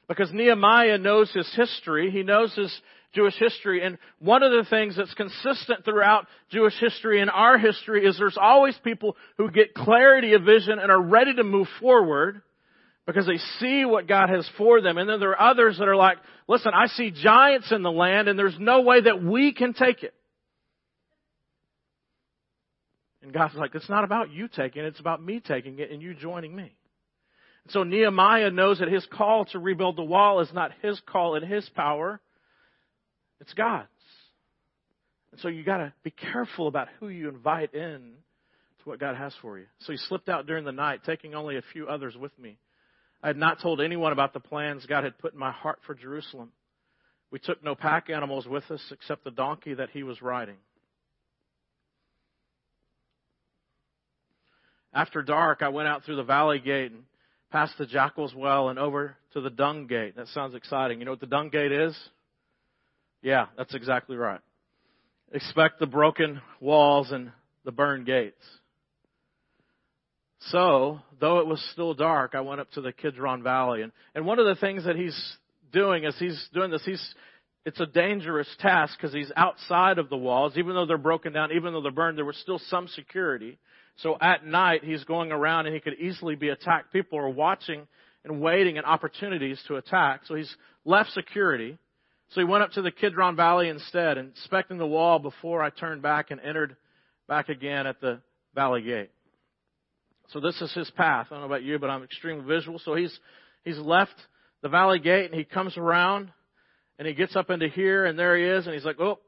Because 0.08 0.32
Nehemiah 0.32 1.00
knows 1.00 1.32
his 1.34 1.52
history, 1.56 2.12
he 2.12 2.22
knows 2.22 2.54
his 2.54 2.72
Jewish 3.16 3.36
history, 3.36 3.84
and 3.84 3.98
one 4.20 4.44
of 4.44 4.52
the 4.52 4.70
things 4.70 4.96
that's 4.96 5.14
consistent 5.16 5.84
throughout 5.84 6.28
Jewish 6.52 6.76
history 6.80 7.20
and 7.20 7.32
our 7.32 7.58
history 7.58 8.06
is 8.06 8.18
there's 8.20 8.38
always 8.40 8.78
people 8.84 9.18
who 9.38 9.50
get 9.50 9.74
clarity 9.74 10.34
of 10.34 10.44
vision 10.44 10.78
and 10.78 10.92
are 10.92 11.02
ready 11.02 11.34
to 11.34 11.44
move 11.44 11.68
forward 11.80 12.44
because 13.06 13.26
they 13.26 13.38
see 13.60 13.86
what 13.86 14.08
God 14.08 14.30
has 14.30 14.50
for 14.58 14.82
them. 14.82 14.98
And 14.98 15.10
then 15.10 15.20
there 15.20 15.32
are 15.32 15.52
others 15.52 15.78
that 15.80 15.88
are 15.88 15.96
like, 15.96 16.18
listen, 16.48 16.72
I 16.74 16.88
see 16.88 17.12
giants 17.12 17.72
in 17.72 17.84
the 17.84 17.92
land 17.92 18.28
and 18.28 18.40
there's 18.40 18.58
no 18.60 18.82
way 18.82 19.02
that 19.02 19.22
we 19.22 19.54
can 19.54 19.74
take 19.74 20.04
it. 20.04 20.14
And 23.22 23.34
God's 23.34 23.56
like, 23.56 23.74
it's 23.76 23.90
not 23.90 24.04
about 24.04 24.32
you 24.32 24.48
taking 24.48 24.84
it, 24.84 24.88
it's 24.88 25.00
about 25.00 25.24
me 25.24 25.40
taking 25.40 25.80
it 25.80 25.92
and 25.92 26.02
you 26.02 26.14
joining 26.14 26.56
me. 26.56 26.76
So 27.70 27.84
Nehemiah 27.84 28.52
knows 28.52 28.80
that 28.80 28.90
his 28.90 29.06
call 29.12 29.46
to 29.46 29.60
rebuild 29.60 29.96
the 29.96 30.04
wall 30.04 30.42
is 30.42 30.50
not 30.54 30.72
his 30.82 31.00
call 31.06 31.36
and 31.36 31.46
his 31.46 31.68
power. 31.70 32.20
It's 33.40 33.54
God's. 33.54 33.88
And 35.32 35.40
so 35.40 35.48
you 35.48 35.64
gotta 35.64 35.94
be 36.04 36.12
careful 36.12 36.68
about 36.68 36.90
who 37.00 37.08
you 37.08 37.30
invite 37.30 37.74
in 37.74 38.14
to 38.80 38.90
what 38.90 39.00
God 39.00 39.16
has 39.16 39.34
for 39.42 39.58
you. 39.58 39.66
So 39.80 39.94
he 39.94 39.98
slipped 39.98 40.28
out 40.28 40.46
during 40.46 40.66
the 40.66 40.74
night, 40.74 41.02
taking 41.06 41.34
only 41.34 41.56
a 41.56 41.64
few 41.72 41.88
others 41.88 42.16
with 42.18 42.38
me. 42.38 42.58
I 43.24 43.28
had 43.28 43.38
not 43.38 43.62
told 43.62 43.80
anyone 43.80 44.12
about 44.12 44.34
the 44.34 44.42
plans 44.42 44.86
God 44.86 45.06
had 45.06 45.18
put 45.18 45.34
in 45.34 45.40
my 45.40 45.52
heart 45.52 45.80
for 45.88 45.96
Jerusalem. 45.96 46.52
We 47.32 47.40
took 47.40 47.64
no 47.64 47.74
pack 47.74 48.10
animals 48.10 48.46
with 48.46 48.70
us 48.70 48.82
except 48.92 49.24
the 49.24 49.32
donkey 49.32 49.74
that 49.74 49.90
he 49.92 50.04
was 50.04 50.22
riding. 50.22 50.58
After 54.94 55.24
dark, 55.24 55.62
I 55.62 55.70
went 55.70 55.88
out 55.88 56.04
through 56.04 56.18
the 56.18 56.24
valley 56.24 56.60
gate 56.60 56.92
and 56.92 57.04
past 57.50 57.74
the 57.78 57.86
jackal's 57.86 58.36
well 58.36 58.70
and 58.70 58.78
over 58.78 59.16
to 59.34 59.42
the 59.42 59.50
dung 59.50 59.88
gate. 59.88 60.18
That 60.18 60.28
sounds 60.28 60.54
exciting. 60.54 61.00
You 61.00 61.06
know 61.06 61.12
what 61.12 61.22
the 61.22 61.26
dung 61.26 61.50
gate 61.50 61.72
is? 61.72 61.98
Yeah, 63.22 63.48
that's 63.58 63.74
exactly 63.74 64.18
right. 64.18 64.42
Expect 65.32 65.80
the 65.80 65.88
broken 65.88 66.42
walls 66.60 67.12
and 67.12 67.32
the 67.64 67.72
burned 67.72 68.06
gates. 68.06 68.44
So, 70.48 71.00
though 71.20 71.40
it 71.40 71.48
was 71.48 71.64
still 71.72 71.94
dark, 71.94 72.36
I 72.36 72.42
went 72.42 72.60
up 72.60 72.72
to 72.72 72.82
the 72.82 72.92
Kidron 72.92 73.44
Valley. 73.44 73.82
And, 73.82 73.92
and 74.14 74.26
one 74.26 74.40
of 74.40 74.46
the 74.46 74.56
things 74.56 74.86
that 74.86 74.96
he's 74.96 75.18
doing 75.72 76.04
is 76.04 76.16
he's 76.20 76.50
doing 76.54 76.70
this, 76.70 76.84
he's, 76.84 77.16
it's 77.66 77.80
a 77.80 77.86
dangerous 77.86 78.48
task 78.60 78.98
because 78.98 79.14
he's 79.14 79.32
outside 79.36 80.00
of 80.00 80.10
the 80.10 80.18
walls. 80.18 80.54
Even 80.58 80.76
though 80.76 80.86
they're 80.86 80.98
broken 80.98 81.34
down, 81.34 81.52
even 81.54 81.74
though 81.74 81.82
they're 81.82 81.92
burned, 81.92 82.18
there 82.18 82.26
was 82.26 82.38
still 82.38 82.60
some 82.68 82.88
security. 82.90 83.58
So 83.98 84.18
at 84.20 84.46
night, 84.46 84.84
he's 84.84 85.04
going 85.04 85.32
around 85.32 85.68
and 85.68 85.76
he 85.76 85.82
could 85.82 86.00
easily 86.00 86.36
be 86.36 86.50
attacked. 86.50 86.92
People 86.92 87.20
are 87.20 87.30
watching 87.30 87.88
and 88.26 88.42
waiting 88.42 88.78
and 88.78 88.86
opportunities 88.86 89.62
to 89.68 89.76
attack. 89.76 90.22
So 90.26 90.36
he's 90.36 90.54
left 90.84 91.12
security. 91.12 91.78
So 92.32 92.42
he 92.42 92.46
went 92.46 92.64
up 92.64 92.72
to 92.72 92.82
the 92.82 92.92
Kidron 92.92 93.36
Valley 93.36 93.70
instead, 93.70 94.18
inspecting 94.18 94.78
the 94.78 94.88
wall 94.88 95.20
before 95.20 95.62
I 95.62 95.70
turned 95.70 96.02
back 96.02 96.32
and 96.32 96.42
entered 96.42 96.76
back 97.28 97.50
again 97.50 97.86
at 97.86 98.02
the 98.02 98.20
valley 98.56 98.82
gate. 98.82 99.12
So 100.30 100.40
this 100.40 100.60
is 100.62 100.74
his 100.74 100.90
path. 100.92 101.28
I 101.30 101.36
don't 101.36 101.42
know 101.42 101.48
about 101.48 101.64
you, 101.64 101.80
but 101.80 101.90
I'm 101.90 102.04
extremely 102.04 102.46
visual. 102.46 102.80
So 102.80 102.96
he's 102.96 103.18
he's 103.64 103.78
left 103.78 104.16
the 104.62 104.70
valley 104.70 105.00
gate 105.00 105.26
and 105.26 105.36
he 105.36 105.44
comes 105.44 105.78
around 105.78 106.32
and 106.98 107.08
he 107.08 107.14
gets 107.14 107.36
up 107.36 107.50
into 107.50 107.68
here 107.68 108.06
and 108.06 108.18
there 108.18 108.38
he 108.38 108.44
is 108.44 108.66
and 108.66 108.74
he's 108.74 108.86
like, 108.86 109.00
"Oh, 109.00 109.20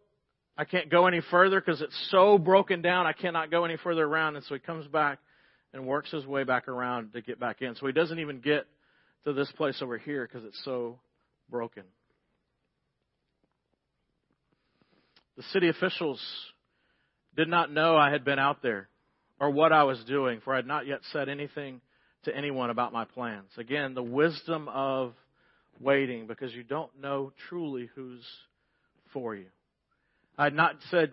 I 0.57 0.65
can't 0.65 0.89
go 0.89 1.07
any 1.07 1.21
further 1.29 1.59
because 1.59 1.81
it's 1.81 2.07
so 2.11 2.37
broken 2.37 2.81
down. 2.81 3.05
I 3.05 3.13
cannot 3.13 3.51
go 3.51 3.65
any 3.65 3.77
further 3.77 4.05
around." 4.05 4.35
And 4.35 4.45
so 4.45 4.55
he 4.55 4.59
comes 4.59 4.87
back 4.87 5.19
and 5.73 5.85
works 5.85 6.11
his 6.11 6.25
way 6.25 6.43
back 6.43 6.67
around 6.67 7.13
to 7.13 7.21
get 7.21 7.39
back 7.39 7.61
in. 7.61 7.75
So 7.75 7.85
he 7.85 7.93
doesn't 7.93 8.19
even 8.19 8.39
get 8.39 8.65
to 9.25 9.33
this 9.33 9.51
place 9.53 9.81
over 9.81 9.97
here 9.97 10.25
because 10.25 10.45
it's 10.45 10.61
so 10.63 10.99
broken. 11.49 11.83
The 15.35 15.43
city 15.51 15.67
officials 15.67 16.21
did 17.35 17.49
not 17.49 17.71
know 17.71 17.97
I 17.97 18.09
had 18.09 18.23
been 18.23 18.39
out 18.39 18.61
there 18.61 18.87
or 19.39 19.49
what 19.49 19.71
I 19.71 19.83
was 19.83 20.03
doing, 20.05 20.41
for 20.43 20.53
I 20.53 20.57
had 20.57 20.67
not 20.67 20.87
yet 20.87 20.99
said 21.11 21.29
anything 21.29 21.81
to 22.23 22.35
anyone 22.35 22.69
about 22.69 22.93
my 22.93 23.05
plans. 23.05 23.49
Again, 23.57 23.93
the 23.93 24.03
wisdom 24.03 24.67
of 24.69 25.13
waiting 25.79 26.27
because 26.27 26.53
you 26.53 26.63
don't 26.63 26.91
know 27.01 27.31
truly 27.49 27.89
who's 27.95 28.23
for 29.13 29.35
you. 29.35 29.47
I 30.37 30.45
had 30.45 30.53
not 30.53 30.75
said, 30.89 31.11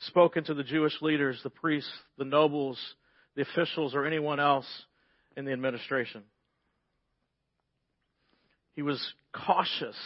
spoken 0.00 0.44
to 0.44 0.54
the 0.54 0.64
Jewish 0.64 1.00
leaders, 1.00 1.40
the 1.42 1.50
priests, 1.50 1.90
the 2.18 2.24
nobles, 2.24 2.78
the 3.36 3.42
officials, 3.42 3.94
or 3.94 4.04
anyone 4.04 4.40
else 4.40 4.66
in 5.36 5.44
the 5.44 5.52
administration. 5.52 6.22
He 8.74 8.82
was 8.82 9.00
cautious 9.32 9.96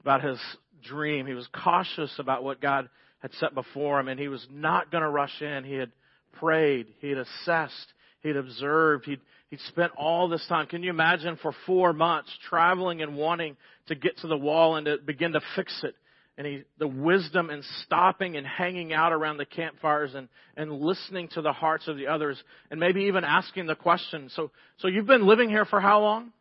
about 0.00 0.22
his 0.22 0.38
dream. 0.82 1.26
He 1.26 1.34
was 1.34 1.48
cautious 1.52 2.12
about 2.18 2.42
what 2.44 2.60
God 2.60 2.88
had 3.20 3.32
set 3.34 3.54
before 3.54 4.00
him, 4.00 4.08
and 4.08 4.18
he 4.18 4.28
was 4.28 4.46
not 4.50 4.90
going 4.90 5.02
to 5.02 5.10
rush 5.10 5.40
in. 5.40 5.64
He 5.64 5.74
had 5.74 5.90
prayed, 6.32 6.86
he 7.00 7.08
had 7.08 7.18
assessed, 7.18 7.92
he 8.22 8.28
had 8.28 8.36
observed, 8.36 9.04
he'd, 9.06 9.20
he'd 9.50 9.60
spent 9.68 9.92
all 9.96 10.28
this 10.28 10.44
time. 10.48 10.66
Can 10.66 10.82
you 10.82 10.90
imagine 10.90 11.38
for 11.40 11.52
four 11.66 11.92
months 11.92 12.30
traveling 12.48 13.02
and 13.02 13.16
wanting 13.16 13.56
to 13.88 13.94
get 13.94 14.18
to 14.18 14.26
the 14.26 14.36
wall 14.36 14.76
and 14.76 14.86
to 14.86 14.98
begin 14.98 15.32
to 15.32 15.40
fix 15.56 15.80
it? 15.82 15.94
And 16.38 16.46
he, 16.46 16.62
the 16.78 16.88
wisdom 16.88 17.50
in 17.50 17.62
stopping 17.82 18.36
and 18.36 18.46
hanging 18.46 18.94
out 18.94 19.12
around 19.12 19.36
the 19.36 19.44
campfires 19.44 20.14
and, 20.14 20.28
and 20.56 20.72
listening 20.72 21.28
to 21.34 21.42
the 21.42 21.52
hearts 21.52 21.86
of 21.86 21.96
the 21.96 22.06
others 22.06 22.42
and 22.70 22.80
maybe 22.80 23.02
even 23.04 23.24
asking 23.24 23.66
the 23.66 23.74
question. 23.74 24.30
So, 24.34 24.50
so 24.78 24.88
you've 24.88 25.06
been 25.06 25.26
living 25.26 25.50
here 25.50 25.66
for 25.66 25.80
how 25.80 26.00
long? 26.00 26.32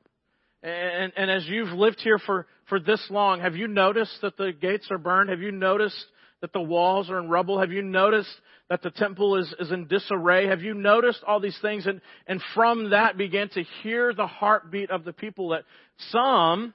And, 0.64 1.12
and 1.16 1.32
as 1.32 1.46
you've 1.48 1.70
lived 1.70 2.00
here 2.02 2.20
for, 2.20 2.48
for 2.68 2.80
this 2.80 3.06
long, 3.10 3.42
have 3.42 3.56
you 3.56 3.68
noticed 3.68 4.22
that 4.22 4.38
the 4.38 4.52
gates 4.52 4.88
are 4.92 4.98
burned? 4.98 5.30
Have 5.30 5.42
you 5.42 5.52
noticed 5.52 6.06
that 6.42 6.54
the 6.54 6.62
walls 6.62 7.10
are 7.10 7.20
in 7.20 7.30
rubble? 7.30 7.60
Have 7.60 7.72
you 7.72 7.82
noticed 7.82 8.30
that 8.70 8.84
the 8.84 8.92
temple 8.92 9.36
is, 9.36 9.54
is 9.60 9.72
in 9.72 9.88
disarray? 9.88 10.48
Have 10.48 10.62
you 10.62 10.74
noticed 10.74 11.24
all 11.26 11.40
these 11.40 11.58
things? 11.62 11.88
And, 11.88 12.02
and 12.28 12.42
from 12.54 12.92
that 12.92 13.18
began 13.18 13.50
to 13.50 13.64
hear 13.82 14.14
the 14.14 14.28
heartbeat 14.28 14.92
of 14.92 15.04
the 15.04 15.14
people 15.14 15.50
that 15.50 15.64
some 16.12 16.74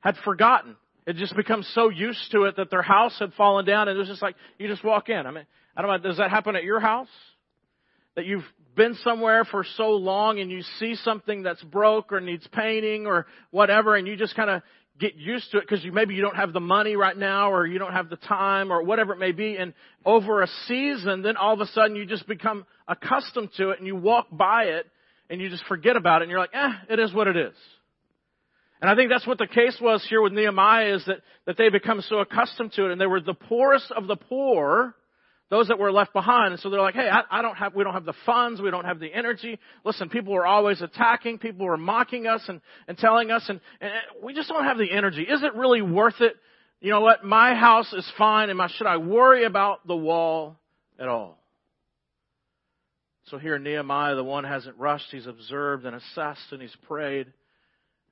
had 0.00 0.16
forgotten. 0.24 0.76
It 1.06 1.16
just 1.16 1.34
become 1.34 1.64
so 1.74 1.88
used 1.88 2.30
to 2.32 2.44
it 2.44 2.56
that 2.56 2.70
their 2.70 2.82
house 2.82 3.16
had 3.18 3.32
fallen 3.34 3.64
down 3.64 3.88
and 3.88 3.96
it 3.96 3.98
was 3.98 4.08
just 4.08 4.22
like, 4.22 4.36
you 4.58 4.68
just 4.68 4.84
walk 4.84 5.08
in. 5.08 5.26
I 5.26 5.30
mean, 5.30 5.46
I 5.76 5.82
don't 5.82 5.90
know, 5.90 6.08
does 6.08 6.18
that 6.18 6.30
happen 6.30 6.54
at 6.54 6.64
your 6.64 6.80
house? 6.80 7.08
That 8.14 8.26
you've 8.26 8.44
been 8.76 8.94
somewhere 9.02 9.44
for 9.44 9.64
so 9.76 9.90
long 9.92 10.38
and 10.38 10.50
you 10.50 10.62
see 10.78 10.94
something 10.96 11.42
that's 11.42 11.62
broke 11.62 12.12
or 12.12 12.20
needs 12.20 12.46
painting 12.52 13.06
or 13.06 13.26
whatever 13.50 13.96
and 13.96 14.06
you 14.06 14.16
just 14.16 14.36
kind 14.36 14.50
of 14.50 14.62
get 14.98 15.16
used 15.16 15.50
to 15.52 15.58
it 15.58 15.62
because 15.62 15.84
you 15.84 15.92
maybe 15.92 16.14
you 16.14 16.22
don't 16.22 16.36
have 16.36 16.52
the 16.52 16.60
money 16.60 16.96
right 16.96 17.16
now 17.16 17.52
or 17.52 17.66
you 17.66 17.78
don't 17.78 17.92
have 17.92 18.08
the 18.10 18.16
time 18.16 18.72
or 18.72 18.82
whatever 18.82 19.12
it 19.12 19.18
may 19.18 19.32
be. 19.32 19.56
And 19.56 19.74
over 20.04 20.42
a 20.42 20.48
season 20.66 21.22
then 21.22 21.36
all 21.36 21.54
of 21.54 21.60
a 21.60 21.66
sudden 21.66 21.96
you 21.96 22.06
just 22.06 22.26
become 22.26 22.66
accustomed 22.86 23.50
to 23.56 23.70
it 23.70 23.78
and 23.78 23.86
you 23.86 23.96
walk 23.96 24.26
by 24.30 24.64
it 24.64 24.86
and 25.30 25.40
you 25.40 25.48
just 25.48 25.64
forget 25.64 25.96
about 25.96 26.22
it 26.22 26.24
and 26.24 26.30
you're 26.30 26.40
like 26.40 26.54
eh 26.54 26.72
it 26.90 26.98
is 26.98 27.12
what 27.12 27.26
it 27.28 27.36
is. 27.36 27.54
And 28.80 28.88
I 28.88 28.94
think 28.94 29.10
that's 29.10 29.26
what 29.26 29.38
the 29.38 29.46
case 29.46 29.76
was 29.80 30.06
here 30.08 30.22
with 30.22 30.32
Nehemiah 30.32 30.94
is 30.94 31.04
that, 31.06 31.18
that 31.46 31.56
they 31.56 31.68
become 31.68 32.00
so 32.02 32.18
accustomed 32.18 32.72
to 32.74 32.86
it 32.86 32.92
and 32.92 33.00
they 33.00 33.06
were 33.06 33.20
the 33.20 33.34
poorest 33.34 33.90
of 33.90 34.06
the 34.06 34.16
poor 34.16 34.94
those 35.50 35.68
that 35.68 35.78
were 35.78 35.90
left 35.90 36.12
behind. 36.12 36.52
And 36.52 36.60
so 36.60 36.70
they're 36.70 36.80
like, 36.80 36.94
hey, 36.94 37.08
I, 37.08 37.38
I, 37.38 37.42
don't 37.42 37.56
have, 37.56 37.74
we 37.74 37.84
don't 37.84 37.94
have 37.94 38.04
the 38.04 38.14
funds, 38.26 38.60
we 38.60 38.70
don't 38.70 38.84
have 38.84 39.00
the 39.00 39.12
energy. 39.12 39.58
Listen, 39.84 40.08
people 40.08 40.34
are 40.36 40.46
always 40.46 40.82
attacking, 40.82 41.38
people 41.38 41.66
are 41.66 41.76
mocking 41.76 42.26
us 42.26 42.42
and, 42.48 42.60
and 42.86 42.98
telling 42.98 43.30
us, 43.30 43.44
and, 43.48 43.60
and 43.80 43.92
we 44.22 44.34
just 44.34 44.48
don't 44.48 44.64
have 44.64 44.78
the 44.78 44.90
energy. 44.90 45.22
Is 45.22 45.42
it 45.42 45.54
really 45.54 45.82
worth 45.82 46.20
it? 46.20 46.34
You 46.80 46.90
know 46.90 47.00
what? 47.00 47.24
My 47.24 47.54
house 47.54 47.92
is 47.92 48.08
fine, 48.16 48.50
and 48.50 48.58
my, 48.58 48.68
should 48.68 48.86
I 48.86 48.98
worry 48.98 49.44
about 49.44 49.86
the 49.86 49.96
wall 49.96 50.56
at 50.98 51.08
all? 51.08 51.38
So 53.30 53.38
here 53.38 53.58
Nehemiah, 53.58 54.14
the 54.14 54.24
one 54.24 54.44
hasn't 54.44 54.76
rushed, 54.78 55.06
he's 55.10 55.26
observed 55.26 55.84
and 55.84 55.94
assessed 55.96 56.50
and 56.50 56.62
he's 56.62 56.74
prayed. 56.86 57.26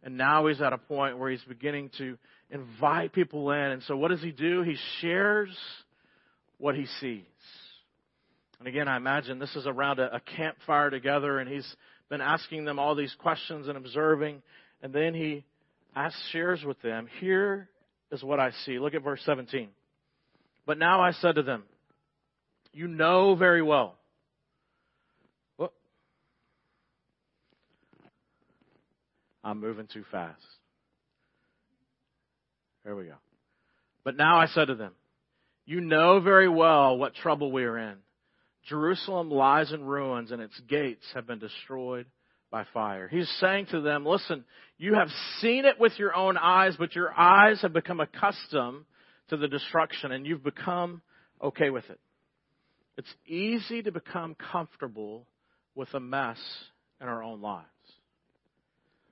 And 0.03 0.16
now 0.16 0.46
he's 0.46 0.61
at 0.61 0.72
a 0.72 0.79
point 0.79 1.18
where 1.18 1.31
he's 1.31 1.42
beginning 1.49 1.90
to 1.99 2.18
invite 2.51 3.12
people 3.12 3.51
in. 3.51 3.59
And 3.59 3.83
so 3.85 3.96
what 3.96 4.11
does 4.11 4.22
he 4.22 4.31
do? 4.31 4.62
He 4.62 4.77
shares 5.01 5.49
what 6.58 6.74
he 6.74 6.86
sees. 7.00 7.24
And 8.58 8.68
again, 8.68 8.88
I 8.88 8.96
imagine 8.96 9.38
this 9.38 9.54
is 9.54 9.66
around 9.66 9.98
a, 9.98 10.16
a 10.16 10.20
campfire 10.20 10.90
together, 10.90 11.38
and 11.38 11.48
he's 11.48 11.76
been 12.08 12.20
asking 12.20 12.64
them 12.64 12.78
all 12.78 12.94
these 12.94 13.14
questions 13.18 13.68
and 13.68 13.76
observing, 13.76 14.42
and 14.82 14.92
then 14.92 15.14
he 15.14 15.44
asks, 15.94 16.20
shares 16.30 16.64
with 16.64 16.80
them, 16.82 17.08
Here 17.20 17.68
is 18.10 18.22
what 18.22 18.40
I 18.40 18.52
see. 18.64 18.78
Look 18.78 18.94
at 18.94 19.02
verse 19.02 19.20
17. 19.26 19.68
But 20.64 20.78
now 20.78 21.02
I 21.02 21.12
said 21.12 21.34
to 21.34 21.42
them, 21.42 21.64
You 22.72 22.88
know 22.88 23.34
very 23.34 23.62
well. 23.62 23.96
I'm 29.46 29.60
moving 29.60 29.86
too 29.86 30.02
fast. 30.10 30.42
There 32.84 32.96
we 32.96 33.04
go. 33.04 33.14
But 34.02 34.16
now 34.16 34.40
I 34.40 34.46
said 34.46 34.66
to 34.66 34.74
them, 34.74 34.92
You 35.66 35.81
know 35.81 36.20
very 36.20 36.48
well 36.48 36.96
what 36.96 37.14
trouble 37.14 37.50
we 37.50 37.64
are 37.64 37.76
in. 37.76 37.96
Jerusalem 38.68 39.31
lies 39.31 39.72
in 39.72 39.85
ruins 39.85 40.31
and 40.31 40.40
its 40.40 40.59
gates 40.68 41.05
have 41.14 41.26
been 41.26 41.40
destroyed 41.40 42.07
by 42.50 42.64
fire. 42.72 43.09
He's 43.09 43.29
saying 43.40 43.66
to 43.72 43.81
them, 43.81 44.07
listen, 44.07 44.44
you 44.79 44.94
have 44.94 45.09
seen 45.40 45.64
it 45.64 45.79
with 45.79 45.92
your 45.98 46.14
own 46.14 46.37
eyes, 46.37 46.76
but 46.79 46.94
your 46.94 47.12
eyes 47.12 47.61
have 47.62 47.72
become 47.72 48.00
accustomed 48.00 48.85
to 49.29 49.37
the 49.37 49.48
destruction 49.48 50.12
and 50.12 50.24
you've 50.24 50.44
become 50.44 51.02
okay 51.42 51.70
with 51.70 51.88
it. 51.90 51.98
It's 52.96 53.14
easy 53.26 53.83
to 53.83 53.92
become 53.92 54.37
comfortable 54.37 55.26
with 55.74 55.92
a 55.94 56.00
mess 56.00 56.38
in 57.00 57.09
our 57.09 57.22
own 57.22 57.40
lives. 57.40 57.66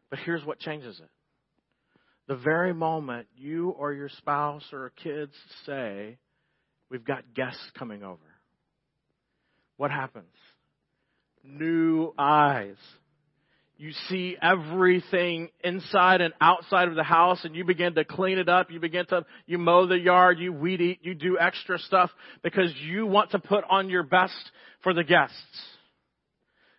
But 0.09 0.21
here's 0.21 0.45
what 0.45 0.61
changes 0.61 0.99
it. 1.01 1.11
The 2.29 2.37
very 2.37 2.73
moment 2.73 3.27
you 3.37 3.71
or 3.71 3.93
your 3.93 4.09
spouse 4.09 4.65
or 4.73 4.93
kids 5.03 5.35
say, 5.67 6.17
We've 6.95 7.05
got 7.05 7.35
guests 7.35 7.61
coming 7.77 8.05
over, 8.05 8.23
what 9.79 9.91
happens? 9.91 10.31
New 11.43 12.15
eyes. 12.17 12.77
You 13.77 13.91
see 14.09 14.37
everything 14.41 15.49
inside 15.65 16.21
and 16.21 16.33
outside 16.41 16.87
of 16.87 16.95
the 16.95 17.03
house 17.03 17.45
and 17.45 17.57
you 17.57 17.65
begin 17.65 17.97
to 17.97 18.05
clean 18.05 18.39
it 18.39 18.49
up. 18.49 18.71
You 18.71 18.79
begin 18.79 19.07
to, 19.07 19.27
you 19.45 19.59
mow 19.59 19.89
the 19.89 19.99
yard, 19.99 20.39
you 20.39 20.53
weed 20.53 20.81
eat, 20.81 21.01
you 21.03 21.15
do 21.15 21.37
extra 21.37 21.81
stuff 21.81 22.11
because 22.45 22.73
you 22.77 23.07
want 23.07 23.33
to 23.33 23.41
put 23.41 23.65
on 23.69 23.91
your 23.91 24.05
best 24.05 24.39
for 24.85 24.95
the 24.95 25.03
guests. 25.03 25.35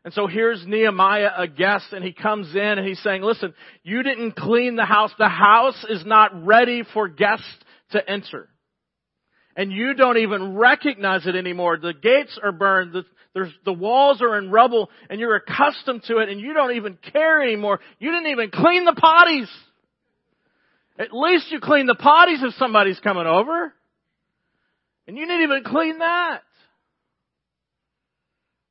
And 0.06 0.13
so 0.13 0.28
here's 0.28 0.65
Nehemiah, 0.65 1.32
a 1.36 1.47
guest, 1.49 1.88
and 1.91 2.06
he 2.06 2.13
comes 2.13 2.56
in 2.56 2.62
and 2.62 2.88
he's 2.88 3.04
saying, 3.04 3.21
listen, 3.21 3.54
you 3.84 4.01
didn't 4.01 4.38
clean 4.38 4.78
the 4.78 4.86
house. 4.86 5.12
The 5.19 5.28
house 5.28 5.86
is 5.89 6.06
not 6.06 6.45
ready 6.45 6.84
for 6.93 7.10
guests 7.10 7.43
to 7.91 8.10
enter. 8.10 8.47
And 9.56 9.72
you 9.72 9.94
don't 9.94 10.18
even 10.18 10.56
recognize 10.56 11.26
it 11.26 11.36
anymore. 11.36 11.78
The 11.78 11.94
gates 11.94 12.38
are 12.44 12.52
burned. 12.52 12.94
The, 12.94 13.52
the 13.63 13.74
walls 13.74 14.22
are 14.22 14.38
in 14.38 14.52
rubble 14.52 14.89
and 15.10 15.20
you're 15.20 15.36
accustomed 15.36 16.04
to 16.04 16.18
it 16.18 16.30
and 16.30 16.39
you 16.39 16.54
don't 16.54 16.76
even 16.76 16.98
care 17.13 17.41
anymore. 17.41 17.80
You 18.00 18.12
didn't 18.12 18.32
even 18.32 18.52
clean 18.52 18.86
the 18.86 18.91
potties. 18.91 19.48
At 20.98 21.13
least 21.13 21.52
you 21.52 21.60
clean 21.60 21.88
the 21.88 21.96
potties 21.96 22.44
if 22.44 22.54
somebody's 22.56 23.00
coming 23.00 23.28
over. 23.28 23.74
And 25.08 25.18
you 25.18 25.26
didn't 25.26 25.44
even 25.44 25.63
clean 25.63 26.00
that. 26.00 26.41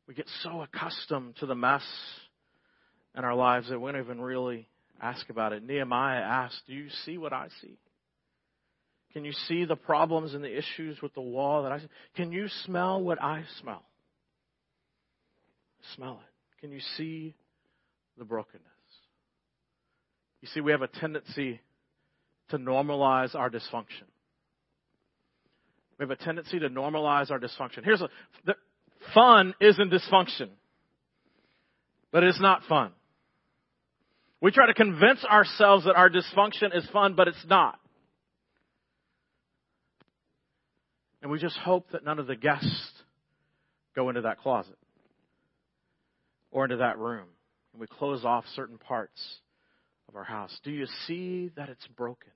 We 0.07 0.15
get 0.15 0.29
so 0.43 0.61
accustomed 0.61 1.37
to 1.37 1.47
the 1.47 1.55
mess 1.55 1.83
in 3.17 3.25
our 3.25 3.35
lives 3.35 3.69
that 3.71 3.79
we 3.79 3.93
don't 3.93 4.03
even 4.03 4.21
really 4.21 4.69
ask 5.01 5.29
about 5.31 5.53
it. 5.53 5.63
Nehemiah 5.63 6.21
asked, 6.21 6.61
Do 6.67 6.75
you 6.75 6.89
see 7.05 7.17
what 7.17 7.33
I 7.33 7.49
see? 7.63 7.79
Can 9.15 9.25
you 9.25 9.33
see 9.49 9.65
the 9.65 9.77
problems 9.77 10.35
and 10.35 10.45
the 10.45 10.55
issues 10.55 11.01
with 11.01 11.15
the 11.15 11.23
wall 11.23 11.63
that 11.63 11.73
I 11.73 11.79
see? 11.79 11.87
Can 12.17 12.33
you 12.33 12.49
smell 12.65 13.01
what 13.01 13.23
I 13.23 13.45
smell? 13.61 13.83
Smell 15.95 16.21
it. 16.23 16.61
Can 16.61 16.71
you 16.71 16.81
see 16.97 17.35
the 18.19 18.25
brokenness? 18.25 18.63
You 20.43 20.49
see, 20.49 20.61
we 20.61 20.73
have 20.73 20.83
a 20.83 20.89
tendency 20.89 21.61
to 22.51 22.59
normalize 22.59 23.35
our 23.35 23.49
dysfunction. 23.49 24.05
We 25.99 26.03
have 26.03 26.11
a 26.11 26.17
tendency 26.17 26.59
to 26.59 26.69
normalize 26.69 27.31
our 27.31 27.39
dysfunction. 27.39 27.85
Here's 27.85 28.03
a, 28.03 28.09
the, 28.45 28.55
Fun 29.13 29.55
isn't 29.61 29.93
dysfunction. 29.93 30.49
But 32.11 32.23
it's 32.23 32.41
not 32.41 32.63
fun. 32.69 32.93
We 34.41 34.51
try 34.51 34.67
to 34.67 34.75
convince 34.75 35.25
ourselves 35.25 35.85
that 35.85 35.97
our 35.97 36.09
dysfunction 36.09 36.75
is 36.75 36.89
fun, 36.93 37.15
but 37.15 37.29
it's 37.29 37.45
not. 37.47 37.79
And 41.25 41.33
we 41.33 41.39
just 41.39 41.57
hope 41.57 41.91
that 41.93 42.05
none 42.05 42.19
of 42.19 42.27
the 42.27 42.37
guests 42.37 42.93
go 43.97 44.11
into 44.11 44.21
that 44.21 44.41
closet 44.41 44.77
or 46.51 46.65
into 46.65 46.77
that 46.77 46.99
room. 46.99 47.25
And 47.73 47.81
we 47.81 47.87
close 47.87 48.27
off 48.27 48.45
certain 48.55 48.77
parts 48.77 49.19
of 50.07 50.17
our 50.17 50.23
house. 50.23 50.55
Do 50.65 50.71
you 50.71 50.85
see 51.07 51.51
that 51.57 51.71
it's 51.71 51.87
broken? 51.97 52.31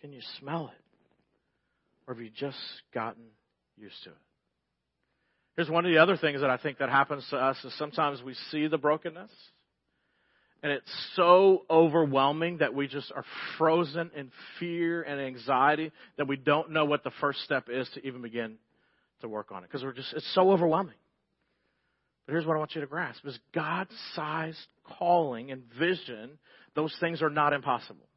Can 0.00 0.12
you 0.12 0.20
smell 0.38 0.70
it? 0.72 0.84
Or 2.06 2.14
have 2.14 2.22
you 2.22 2.30
just 2.30 2.56
gotten 2.94 3.24
used 3.76 4.00
to 4.04 4.10
it? 4.10 4.16
Here's 5.56 5.68
one 5.68 5.84
of 5.84 5.90
the 5.90 5.98
other 5.98 6.16
things 6.16 6.42
that 6.42 6.50
I 6.50 6.58
think 6.58 6.78
that 6.78 6.88
happens 6.88 7.26
to 7.30 7.36
us 7.36 7.56
is 7.64 7.76
sometimes 7.76 8.22
we 8.22 8.34
see 8.52 8.68
the 8.68 8.78
brokenness 8.78 9.32
and 10.66 10.72
it's 10.74 11.12
so 11.14 11.62
overwhelming 11.70 12.58
that 12.58 12.74
we 12.74 12.88
just 12.88 13.12
are 13.14 13.24
frozen 13.56 14.10
in 14.16 14.32
fear 14.58 15.00
and 15.00 15.20
anxiety 15.20 15.92
that 16.16 16.26
we 16.26 16.34
don't 16.36 16.72
know 16.72 16.84
what 16.84 17.04
the 17.04 17.12
first 17.20 17.38
step 17.44 17.68
is 17.70 17.88
to 17.94 18.04
even 18.04 18.20
begin 18.20 18.56
to 19.20 19.28
work 19.28 19.52
on 19.52 19.62
it 19.62 19.68
because 19.68 19.84
we're 19.84 19.92
just 19.92 20.12
it's 20.12 20.34
so 20.34 20.50
overwhelming. 20.50 20.96
But 22.26 22.32
here's 22.32 22.44
what 22.44 22.56
I 22.56 22.58
want 22.58 22.74
you 22.74 22.80
to 22.80 22.88
grasp 22.88 23.24
is 23.24 23.38
God-sized 23.54 24.58
calling 24.98 25.52
and 25.52 25.62
vision, 25.78 26.30
those 26.74 26.92
things 26.98 27.22
are 27.22 27.30
not 27.30 27.52
impossible. 27.52 28.08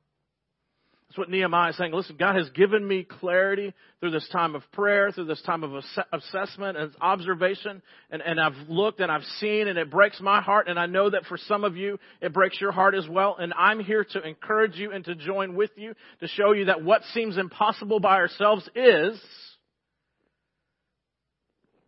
That's 1.10 1.18
what 1.18 1.30
Nehemiah 1.32 1.72
is 1.72 1.78
saying. 1.78 1.92
Listen, 1.92 2.18
God 2.20 2.36
has 2.36 2.48
given 2.52 2.88
me 2.88 3.04
clarity 3.04 3.74
through 4.00 4.12
this 4.12 4.30
time 4.32 4.54
of 4.54 4.62
prayer, 4.74 5.12
through 5.12 5.26
this 5.26 5.42
time 5.42 5.64
of 5.64 5.84
assessment 6.14 6.78
and 6.78 6.92
observation. 7.02 7.82
And, 8.12 8.22
and 8.22 8.40
I've 8.40 8.70
looked 8.70 9.00
and 9.00 9.12
I've 9.12 9.24
seen 9.40 9.68
and 9.68 9.80
it 9.80 9.90
breaks 9.90 10.22
my 10.22 10.40
heart. 10.40 10.68
And 10.68 10.78
I 10.78 10.86
know 10.86 11.10
that 11.10 11.26
for 11.26 11.36
some 11.36 11.64
of 11.64 11.76
you, 11.76 11.98
it 12.22 12.32
breaks 12.32 12.62
your 12.62 12.72
heart 12.72 12.94
as 12.94 13.10
well. 13.10 13.36
And 13.40 13.56
I'm 13.58 13.80
here 13.80 14.06
to 14.12 14.22
encourage 14.22 14.76
you 14.76 14.92
and 14.92 15.04
to 15.06 15.16
join 15.16 15.56
with 15.56 15.72
you 15.78 15.96
to 16.20 16.28
show 16.28 16.52
you 16.52 16.66
that 16.66 16.84
what 16.84 17.02
seems 17.16 17.40
impossible 17.40 18.00
by 18.00 18.18
ourselves 18.18 18.70
is. 18.76 19.20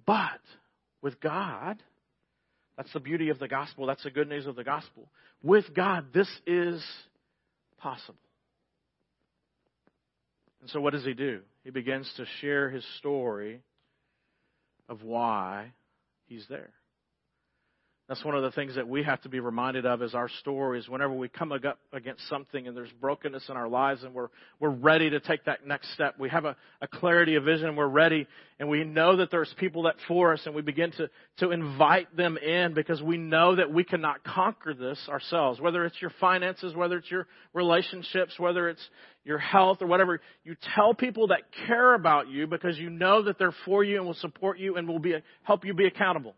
But 0.08 0.42
with 1.04 1.22
God, 1.22 1.78
that's 2.76 2.92
the 2.92 3.00
beauty 3.00 3.30
of 3.30 3.38
the 3.38 3.48
gospel. 3.48 3.86
That's 3.86 4.02
the 4.02 4.10
good 4.10 4.30
news 4.30 4.48
of 4.48 4.56
the 4.56 4.64
gospel. 4.64 5.12
With 5.44 5.76
God, 5.76 6.08
this 6.12 6.30
is 6.48 6.84
possible. 7.78 8.18
And 10.62 10.70
so 10.70 10.80
what 10.80 10.94
does 10.94 11.04
he 11.04 11.14
do? 11.14 11.42
He 11.64 11.72
begins 11.72 12.12
to 12.18 12.26
share 12.40 12.70
his 12.70 12.86
story 13.00 13.62
of 14.88 15.04
why 15.04 15.74
he's 16.28 16.46
there. 16.50 16.72
That's 18.12 18.26
one 18.26 18.36
of 18.36 18.44
the 18.44 18.52
things 18.52 18.76
that 18.76 18.90
we 18.90 19.04
have 19.04 19.22
to 19.22 19.30
be 19.30 19.40
reminded 19.40 19.86
of 19.86 20.02
as 20.02 20.14
our 20.14 20.28
stories. 20.42 20.90
Whenever 20.90 21.14
we 21.14 21.30
come 21.30 21.54
up 21.54 21.80
against 21.94 22.28
something 22.28 22.68
and 22.68 22.76
there's 22.76 22.92
brokenness 23.00 23.48
in 23.48 23.56
our 23.56 23.70
lives 23.70 24.04
and 24.04 24.14
we're, 24.14 24.28
we're 24.60 24.70
ready 24.70 25.10
to 25.12 25.22
take 25.22 25.46
that 25.46 25.66
next 25.66 25.94
step, 25.94 26.16
we 26.20 26.28
have 26.28 26.44
a, 26.44 26.58
a 26.82 26.90
clarity 26.90 27.36
of 27.36 27.46
vision, 27.46 27.70
and 27.70 27.78
we're 27.78 27.88
ready, 27.88 28.28
and 28.60 28.68
we 28.68 28.84
know 28.84 29.16
that 29.16 29.32
there's 29.32 29.56
people 29.58 29.84
that 29.84 29.96
for 30.10 30.34
us, 30.34 30.42
and 30.46 30.54
we 30.54 30.62
begin 30.62 30.92
to, 30.98 31.10
to 31.38 31.52
invite 31.52 32.14
them 32.18 32.36
in 32.36 32.74
because 32.74 33.02
we 33.02 33.16
know 33.16 33.56
that 33.56 33.72
we 33.72 33.86
cannot 33.86 34.26
conquer 34.26 34.74
this 34.74 35.00
ourselves. 35.08 35.62
Whether 35.62 35.86
it's 35.86 36.02
your 36.02 36.12
finances, 36.20 36.76
whether 36.76 36.98
it's 36.98 37.10
your 37.10 37.28
relationships, 37.54 38.38
whether 38.38 38.68
it's 38.68 38.86
your 39.24 39.38
health 39.38 39.82
or 39.82 39.88
whatever, 39.88 40.20
you 40.44 40.58
tell 40.76 40.94
people 40.94 41.28
that 41.28 41.44
care 41.66 41.94
about 41.94 42.28
you 42.28 42.46
because 42.46 42.78
you 42.78 42.90
know 42.90 43.22
that 43.22 43.40
they're 43.40 43.56
for 43.64 43.86
you 43.86 43.96
and 43.96 44.06
will 44.06 44.16
support 44.16 44.60
you 44.60 44.76
and 44.76 44.86
will 44.86 45.00
be, 45.00 45.16
help 45.44 45.64
you 45.64 45.74
be 45.74 45.86
accountable. 45.86 46.36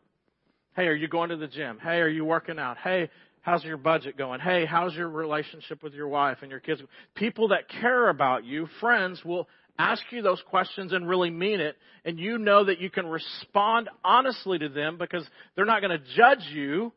Hey, 0.76 0.88
are 0.88 0.96
you 0.96 1.08
going 1.08 1.30
to 1.30 1.38
the 1.38 1.48
gym? 1.48 1.78
Hey, 1.82 2.00
are 2.00 2.10
you 2.10 2.26
working 2.26 2.58
out? 2.58 2.78
Hey, 2.78 3.10
how's 3.42 3.64
your 3.64 3.78
budget 3.78 4.18
going? 4.18 4.40
Hey, 4.40 4.66
how's 4.66 4.96
your 4.96 5.08
relationship 5.08 5.84
with 5.84 5.94
your 5.94 6.08
wife 6.08 6.38
and 6.42 6.50
your 6.50 6.60
kids? 6.60 6.82
People 7.16 7.50
that 7.50 7.70
care 7.70 8.10
about 8.10 8.44
you, 8.44 8.68
friends, 8.80 9.24
will 9.24 9.48
ask 9.78 10.02
you 10.10 10.24
those 10.24 10.42
questions 10.50 10.92
and 10.92 11.08
really 11.08 11.30
mean 11.30 11.60
it, 11.60 11.76
and 12.06 12.20
you 12.20 12.40
know 12.40 12.66
that 12.66 12.80
you 12.80 12.90
can 12.90 13.06
respond 13.06 13.90
honestly 14.04 14.58
to 14.58 14.70
them 14.70 14.98
because 14.98 15.26
they're 15.56 15.66
not 15.66 15.82
going 15.82 15.98
to 15.98 16.04
judge 16.16 16.46
you, 16.52 16.92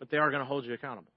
but 0.00 0.10
they 0.10 0.16
are 0.16 0.30
going 0.30 0.40
to 0.40 0.46
hold 0.46 0.64
you 0.64 0.74
accountable 0.74 1.10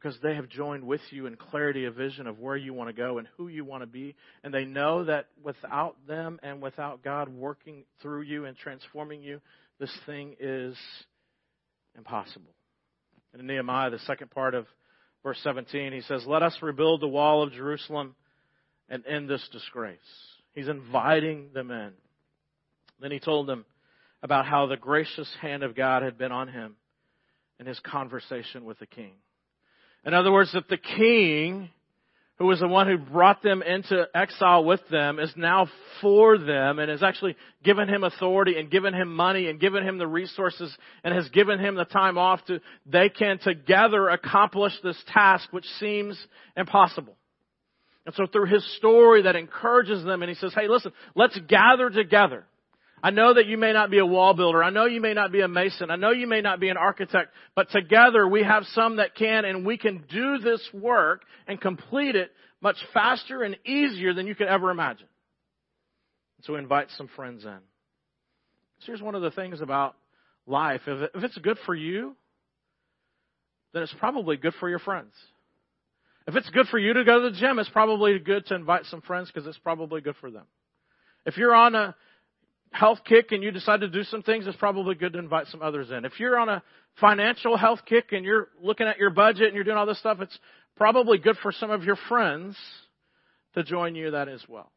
because 0.00 0.18
they 0.22 0.34
have 0.34 0.48
joined 0.48 0.84
with 0.84 1.00
you 1.10 1.26
in 1.26 1.36
clarity 1.36 1.84
of 1.84 1.94
vision 1.94 2.26
of 2.26 2.38
where 2.38 2.56
you 2.56 2.72
want 2.72 2.88
to 2.88 2.94
go 2.94 3.18
and 3.18 3.28
who 3.36 3.48
you 3.48 3.64
want 3.64 3.82
to 3.82 3.86
be. 3.86 4.14
And 4.42 4.52
they 4.52 4.64
know 4.64 5.04
that 5.04 5.26
without 5.42 5.96
them 6.06 6.40
and 6.42 6.62
without 6.62 7.02
God 7.02 7.28
working 7.28 7.84
through 8.00 8.22
you 8.22 8.46
and 8.46 8.56
transforming 8.56 9.22
you, 9.22 9.40
this 9.78 9.94
thing 10.06 10.36
is 10.40 10.74
impossible. 11.96 12.52
And 13.32 13.40
in 13.40 13.46
Nehemiah, 13.46 13.90
the 13.90 13.98
second 14.00 14.30
part 14.30 14.54
of 14.54 14.66
verse 15.22 15.38
17, 15.42 15.92
he 15.92 16.00
says, 16.02 16.24
Let 16.26 16.42
us 16.42 16.56
rebuild 16.62 17.02
the 17.02 17.08
wall 17.08 17.42
of 17.42 17.52
Jerusalem 17.52 18.14
and 18.88 19.04
end 19.06 19.28
this 19.28 19.46
disgrace. 19.52 19.98
He's 20.54 20.68
inviting 20.68 21.50
them 21.52 21.70
in. 21.70 21.92
Then 23.00 23.10
he 23.10 23.20
told 23.20 23.46
them 23.46 23.66
about 24.22 24.46
how 24.46 24.66
the 24.66 24.76
gracious 24.76 25.30
hand 25.40 25.62
of 25.62 25.76
God 25.76 26.02
had 26.02 26.16
been 26.16 26.32
on 26.32 26.48
him 26.48 26.76
in 27.58 27.66
his 27.66 27.78
conversation 27.80 28.64
with 28.64 28.78
the 28.78 28.86
king. 28.86 29.12
In 30.04 30.14
other 30.14 30.32
words, 30.32 30.52
that 30.52 30.68
the 30.68 30.78
king 30.78 31.70
who 32.40 32.46
was 32.46 32.58
the 32.58 32.66
one 32.66 32.86
who 32.86 32.96
brought 32.96 33.42
them 33.42 33.62
into 33.62 34.08
exile 34.14 34.64
with 34.64 34.80
them, 34.90 35.18
is 35.18 35.30
now 35.36 35.68
for 36.00 36.38
them 36.38 36.78
and 36.78 36.90
has 36.90 37.02
actually 37.02 37.36
given 37.62 37.86
him 37.86 38.02
authority 38.02 38.58
and 38.58 38.70
given 38.70 38.94
him 38.94 39.14
money 39.14 39.48
and 39.48 39.60
given 39.60 39.86
him 39.86 39.98
the 39.98 40.06
resources 40.06 40.74
and 41.04 41.14
has 41.14 41.28
given 41.28 41.60
him 41.60 41.74
the 41.74 41.84
time 41.84 42.16
off 42.16 42.42
to, 42.46 42.58
they 42.86 43.10
can 43.10 43.38
together 43.40 44.08
accomplish 44.08 44.72
this 44.82 44.96
task 45.12 45.52
which 45.52 45.66
seems 45.78 46.18
impossible. 46.56 47.14
And 48.06 48.14
so 48.14 48.26
through 48.26 48.46
his 48.46 48.64
story 48.78 49.20
that 49.24 49.36
encourages 49.36 50.02
them 50.02 50.22
and 50.22 50.30
he 50.30 50.34
says, 50.34 50.54
hey 50.54 50.66
listen, 50.66 50.92
let's 51.14 51.38
gather 51.40 51.90
together. 51.90 52.46
I 53.02 53.10
know 53.10 53.34
that 53.34 53.46
you 53.46 53.56
may 53.56 53.72
not 53.72 53.90
be 53.90 53.98
a 53.98 54.06
wall 54.06 54.34
builder. 54.34 54.62
I 54.62 54.70
know 54.70 54.84
you 54.84 55.00
may 55.00 55.14
not 55.14 55.32
be 55.32 55.40
a 55.40 55.48
mason. 55.48 55.90
I 55.90 55.96
know 55.96 56.10
you 56.10 56.26
may 56.26 56.42
not 56.42 56.60
be 56.60 56.68
an 56.68 56.76
architect, 56.76 57.30
but 57.54 57.70
together 57.70 58.28
we 58.28 58.42
have 58.42 58.64
some 58.74 58.96
that 58.96 59.14
can 59.14 59.44
and 59.44 59.64
we 59.64 59.78
can 59.78 60.04
do 60.10 60.38
this 60.38 60.66
work 60.74 61.22
and 61.46 61.60
complete 61.60 62.14
it 62.14 62.30
much 62.60 62.76
faster 62.92 63.42
and 63.42 63.56
easier 63.64 64.12
than 64.12 64.26
you 64.26 64.34
could 64.34 64.48
ever 64.48 64.70
imagine. 64.70 65.06
So 66.42 66.54
we 66.54 66.58
invite 66.58 66.88
some 66.96 67.08
friends 67.16 67.44
in. 67.44 67.58
So 68.80 68.86
here's 68.86 69.02
one 69.02 69.14
of 69.14 69.22
the 69.22 69.30
things 69.30 69.60
about 69.60 69.94
life. 70.46 70.82
If 70.86 71.22
it's 71.22 71.38
good 71.38 71.58
for 71.64 71.74
you, 71.74 72.16
then 73.72 73.82
it's 73.82 73.94
probably 73.98 74.36
good 74.36 74.54
for 74.60 74.68
your 74.68 74.78
friends. 74.78 75.12
If 76.26 76.36
it's 76.36 76.50
good 76.50 76.66
for 76.66 76.78
you 76.78 76.92
to 76.92 77.04
go 77.04 77.22
to 77.22 77.30
the 77.30 77.36
gym, 77.36 77.58
it's 77.58 77.68
probably 77.70 78.18
good 78.18 78.46
to 78.46 78.54
invite 78.54 78.84
some 78.86 79.00
friends 79.00 79.30
because 79.32 79.46
it's 79.46 79.58
probably 79.58 80.00
good 80.00 80.16
for 80.20 80.30
them. 80.30 80.44
If 81.24 81.36
you're 81.36 81.54
on 81.54 81.74
a 81.74 81.94
health 82.72 83.00
kick 83.04 83.32
and 83.32 83.42
you 83.42 83.50
decide 83.50 83.80
to 83.80 83.88
do 83.88 84.04
some 84.04 84.22
things, 84.22 84.46
it's 84.46 84.56
probably 84.56 84.94
good 84.94 85.12
to 85.14 85.18
invite 85.18 85.46
some 85.48 85.62
others 85.62 85.90
in. 85.90 86.04
If 86.04 86.18
you're 86.20 86.38
on 86.38 86.48
a 86.48 86.62
financial 87.00 87.56
health 87.56 87.80
kick 87.84 88.12
and 88.12 88.24
you're 88.24 88.48
looking 88.62 88.86
at 88.86 88.98
your 88.98 89.10
budget 89.10 89.46
and 89.46 89.54
you're 89.54 89.64
doing 89.64 89.76
all 89.76 89.86
this 89.86 89.98
stuff, 89.98 90.20
it's 90.20 90.38
probably 90.76 91.18
good 91.18 91.36
for 91.42 91.52
some 91.52 91.70
of 91.70 91.84
your 91.84 91.96
friends 92.08 92.56
to 93.54 93.62
join 93.64 93.94
you 93.94 94.12
that 94.12 94.28
as 94.28 94.42
well. 94.48 94.70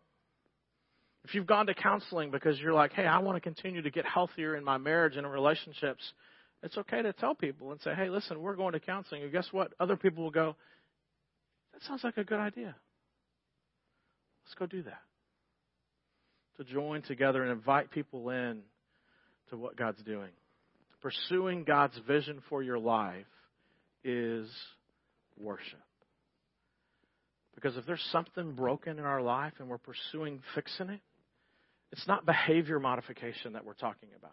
If 1.24 1.36
you've 1.36 1.48
gone 1.48 1.68
to 1.68 1.74
counseling 1.74 2.32
because 2.32 2.60
you're 2.60 2.74
like, 2.74 2.92
hey, 2.92 3.06
I 3.06 3.20
want 3.20 3.38
to 3.38 3.42
continue 3.42 3.82
to 3.82 3.92
get 3.92 4.06
healthier 4.06 4.56
in 4.56 4.64
my 4.64 4.78
marriage 4.78 5.16
and 5.16 5.26
in 5.26 5.32
relationships, 5.32 6.02
it's 6.64 6.78
okay 6.78 7.02
to 7.02 7.14
tell 7.14 7.36
people 7.36 7.72
and 7.72 7.80
say, 7.82 7.94
hey, 7.94 8.10
listen, 8.10 8.42
we're 8.42 8.56
going 8.56 8.74
to 8.74 8.80
counseling. 8.80 9.24
And 9.24 9.32
guess 9.32 9.48
what? 9.52 9.74
Other 9.80 9.96
people 9.96 10.24
will 10.24 10.32
go, 10.32 10.56
that 11.72 11.82
sounds 11.84 12.04
like 12.04 12.18
a 12.18 12.24
good 12.24 12.40
idea. 12.40 12.76
Let's 14.46 14.56
go 14.56 14.66
do 14.66 14.84
that 14.84 15.00
to 16.58 16.64
join 16.64 17.02
together 17.02 17.42
and 17.42 17.52
invite 17.52 17.92
people 17.92 18.30
in 18.30 18.62
to 19.50 19.58
what 19.58 19.76
God's 19.76 20.02
doing. 20.04 20.30
Pursuing 21.02 21.64
God's 21.64 21.98
vision 22.08 22.42
for 22.50 22.64
your 22.64 22.80
life 22.80 23.26
is 24.04 24.50
worship. 25.38 25.80
Because 27.56 27.78
if 27.78 27.86
there's 27.86 28.06
something 28.12 28.54
broken 28.54 29.00
in 29.00 29.06
our 29.06 29.22
life 29.22 29.54
and 29.60 29.70
we're 29.70 29.78
pursuing 29.78 30.42
fixing 30.56 30.90
it, 30.90 31.02
it's 31.92 32.08
not 32.08 32.26
behavior 32.26 32.80
modification 32.80 33.54
that 33.54 33.66
we're 33.66 33.74
talking 33.74 34.10
about. 34.18 34.32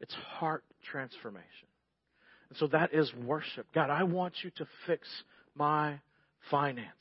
It's 0.00 0.14
heart 0.14 0.62
transformation. 0.90 1.46
And 2.50 2.58
so 2.58 2.66
that 2.68 2.92
is 2.92 3.10
worship. 3.24 3.66
God, 3.74 3.90
I 3.90 4.04
want 4.04 4.34
you 4.42 4.50
to 4.58 4.66
fix 4.86 5.08
my 5.54 5.98
finances. 6.50 6.92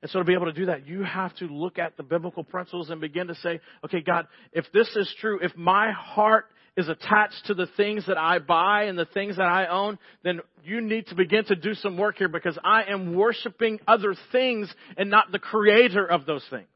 And 0.00 0.10
so 0.10 0.20
to 0.20 0.24
be 0.24 0.34
able 0.34 0.46
to 0.46 0.52
do 0.52 0.66
that, 0.66 0.86
you 0.86 1.02
have 1.02 1.34
to 1.36 1.46
look 1.46 1.78
at 1.78 1.96
the 1.96 2.02
biblical 2.02 2.44
principles 2.44 2.90
and 2.90 3.00
begin 3.00 3.26
to 3.28 3.34
say, 3.36 3.60
okay, 3.84 4.00
God, 4.00 4.28
if 4.52 4.64
this 4.72 4.88
is 4.94 5.12
true, 5.20 5.40
if 5.42 5.56
my 5.56 5.90
heart 5.90 6.46
is 6.76 6.88
attached 6.88 7.46
to 7.46 7.54
the 7.54 7.66
things 7.76 8.06
that 8.06 8.16
I 8.16 8.38
buy 8.38 8.84
and 8.84 8.96
the 8.96 9.06
things 9.06 9.36
that 9.38 9.46
I 9.48 9.66
own, 9.66 9.98
then 10.22 10.40
you 10.64 10.80
need 10.80 11.08
to 11.08 11.16
begin 11.16 11.44
to 11.46 11.56
do 11.56 11.74
some 11.74 11.98
work 11.98 12.18
here 12.18 12.28
because 12.28 12.56
I 12.62 12.84
am 12.84 13.16
worshiping 13.16 13.80
other 13.88 14.14
things 14.30 14.72
and 14.96 15.10
not 15.10 15.32
the 15.32 15.40
creator 15.40 16.06
of 16.06 16.24
those 16.24 16.44
things. 16.48 16.68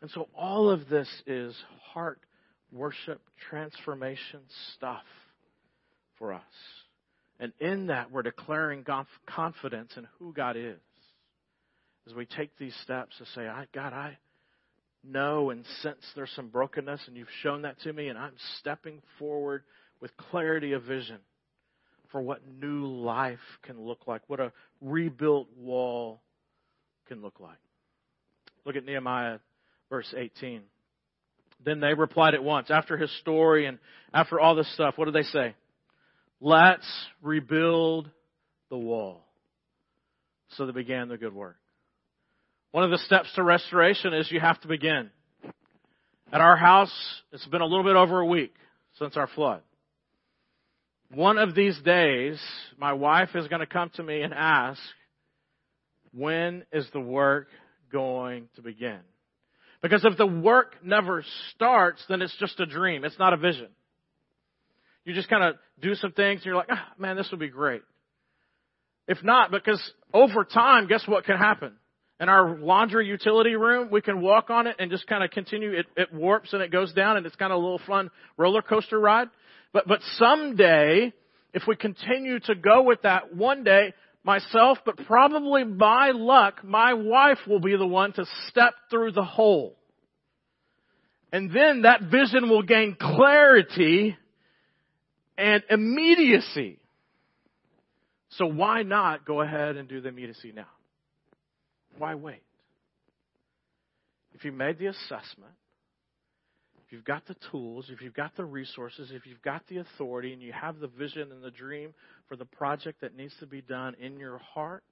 And 0.00 0.10
so 0.12 0.28
all 0.34 0.70
of 0.70 0.88
this 0.88 1.08
is 1.26 1.56
heart 1.92 2.20
worship 2.72 3.20
transformation 3.50 4.40
stuff 4.76 5.02
for 6.16 6.32
us. 6.32 6.42
And 7.40 7.52
in 7.58 7.88
that, 7.88 8.12
we're 8.12 8.22
declaring 8.22 8.84
confidence 9.26 9.90
in 9.96 10.06
who 10.20 10.32
God 10.32 10.56
is 10.56 10.78
as 12.06 12.14
we 12.14 12.26
take 12.26 12.56
these 12.58 12.74
steps 12.82 13.16
to 13.18 13.26
say, 13.34 13.46
I, 13.46 13.66
God, 13.74 13.92
I 13.92 14.18
know 15.04 15.50
and 15.50 15.64
sense 15.82 16.04
there's 16.14 16.30
some 16.34 16.48
brokenness, 16.48 17.00
and 17.06 17.16
you've 17.16 17.28
shown 17.42 17.62
that 17.62 17.80
to 17.82 17.92
me, 17.92 18.08
and 18.08 18.18
I'm 18.18 18.34
stepping 18.58 19.00
forward 19.18 19.62
with 20.00 20.16
clarity 20.30 20.72
of 20.72 20.82
vision 20.82 21.18
for 22.10 22.20
what 22.20 22.40
new 22.60 22.86
life 22.86 23.38
can 23.62 23.80
look 23.80 24.06
like, 24.06 24.22
what 24.26 24.40
a 24.40 24.52
rebuilt 24.80 25.48
wall 25.56 26.20
can 27.06 27.22
look 27.22 27.40
like. 27.40 27.58
Look 28.64 28.76
at 28.76 28.84
Nehemiah, 28.84 29.38
verse 29.88 30.12
18. 30.16 30.62
Then 31.64 31.80
they 31.80 31.94
replied 31.94 32.34
at 32.34 32.42
once. 32.42 32.70
After 32.70 32.96
his 32.96 33.10
story 33.20 33.66
and 33.66 33.78
after 34.12 34.40
all 34.40 34.54
this 34.54 34.72
stuff, 34.74 34.94
what 34.96 35.06
did 35.06 35.14
they 35.14 35.28
say? 35.28 35.54
Let's 36.40 36.86
rebuild 37.22 38.10
the 38.70 38.78
wall. 38.78 39.26
So 40.56 40.66
they 40.66 40.72
began 40.72 41.08
the 41.08 41.18
good 41.18 41.34
work. 41.34 41.59
One 42.72 42.84
of 42.84 42.90
the 42.90 42.98
steps 42.98 43.32
to 43.34 43.42
restoration 43.42 44.14
is 44.14 44.30
you 44.30 44.40
have 44.40 44.60
to 44.60 44.68
begin. 44.68 45.10
At 46.32 46.40
our 46.40 46.56
house, 46.56 46.92
it's 47.32 47.46
been 47.46 47.62
a 47.62 47.66
little 47.66 47.82
bit 47.82 47.96
over 47.96 48.20
a 48.20 48.26
week 48.26 48.54
since 48.98 49.16
our 49.16 49.26
flood. 49.26 49.62
One 51.12 51.38
of 51.38 51.56
these 51.56 51.76
days, 51.80 52.40
my 52.78 52.92
wife 52.92 53.30
is 53.34 53.48
going 53.48 53.60
to 53.60 53.66
come 53.66 53.90
to 53.94 54.02
me 54.02 54.22
and 54.22 54.32
ask, 54.32 54.80
when 56.14 56.64
is 56.72 56.86
the 56.92 57.00
work 57.00 57.48
going 57.90 58.48
to 58.54 58.62
begin? 58.62 59.00
Because 59.82 60.04
if 60.04 60.16
the 60.16 60.26
work 60.26 60.76
never 60.84 61.24
starts, 61.54 62.04
then 62.08 62.22
it's 62.22 62.36
just 62.38 62.60
a 62.60 62.66
dream. 62.66 63.04
It's 63.04 63.18
not 63.18 63.32
a 63.32 63.36
vision. 63.36 63.68
You 65.04 65.14
just 65.14 65.28
kind 65.28 65.42
of 65.42 65.56
do 65.80 65.96
some 65.96 66.12
things 66.12 66.40
and 66.40 66.46
you're 66.46 66.54
like, 66.54 66.68
ah, 66.70 66.88
man, 66.96 67.16
this 67.16 67.28
would 67.32 67.40
be 67.40 67.48
great. 67.48 67.82
If 69.08 69.24
not, 69.24 69.50
because 69.50 69.82
over 70.12 70.44
time, 70.44 70.86
guess 70.86 71.02
what 71.08 71.24
can 71.24 71.36
happen? 71.36 71.72
In 72.20 72.28
our 72.28 72.58
laundry 72.58 73.06
utility 73.06 73.56
room, 73.56 73.88
we 73.90 74.02
can 74.02 74.20
walk 74.20 74.50
on 74.50 74.66
it 74.66 74.76
and 74.78 74.90
just 74.90 75.06
kind 75.06 75.24
of 75.24 75.30
continue. 75.30 75.72
It, 75.72 75.86
it 75.96 76.12
warps 76.12 76.52
and 76.52 76.62
it 76.62 76.70
goes 76.70 76.92
down 76.92 77.16
and 77.16 77.24
it's 77.24 77.34
kind 77.36 77.50
of 77.50 77.58
a 77.58 77.62
little 77.62 77.80
fun 77.86 78.10
roller 78.36 78.60
coaster 78.60 79.00
ride. 79.00 79.28
But, 79.72 79.88
but 79.88 80.00
someday, 80.18 81.14
if 81.54 81.62
we 81.66 81.76
continue 81.76 82.38
to 82.40 82.54
go 82.54 82.82
with 82.82 83.02
that, 83.02 83.34
one 83.34 83.64
day, 83.64 83.94
myself, 84.22 84.78
but 84.84 84.98
probably 85.06 85.64
by 85.64 86.10
luck, 86.10 86.62
my 86.62 86.92
wife 86.92 87.38
will 87.46 87.60
be 87.60 87.74
the 87.76 87.86
one 87.86 88.12
to 88.12 88.26
step 88.48 88.74
through 88.90 89.12
the 89.12 89.24
hole. 89.24 89.76
And 91.32 91.50
then 91.50 91.82
that 91.82 92.02
vision 92.02 92.50
will 92.50 92.62
gain 92.62 92.96
clarity 93.00 94.16
and 95.38 95.62
immediacy. 95.70 96.80
So 98.30 98.46
why 98.46 98.82
not 98.82 99.24
go 99.24 99.40
ahead 99.40 99.76
and 99.76 99.88
do 99.88 100.02
the 100.02 100.08
immediacy 100.08 100.52
now? 100.54 100.66
Why 102.00 102.14
wait? 102.14 102.42
If 104.32 104.46
you 104.46 104.52
made 104.52 104.78
the 104.78 104.86
assessment, 104.86 105.52
if 106.86 106.92
you've 106.94 107.04
got 107.04 107.26
the 107.26 107.36
tools, 107.50 107.90
if 107.90 108.00
you've 108.00 108.14
got 108.14 108.34
the 108.38 108.44
resources, 108.44 109.10
if 109.12 109.26
you've 109.26 109.42
got 109.42 109.66
the 109.68 109.76
authority, 109.76 110.32
and 110.32 110.40
you 110.40 110.50
have 110.50 110.78
the 110.78 110.86
vision 110.86 111.30
and 111.30 111.44
the 111.44 111.50
dream 111.50 111.92
for 112.26 112.36
the 112.36 112.46
project 112.46 113.02
that 113.02 113.14
needs 113.14 113.34
to 113.40 113.46
be 113.46 113.60
done 113.60 113.96
in 114.00 114.18
your 114.18 114.38
heart, 114.38 114.82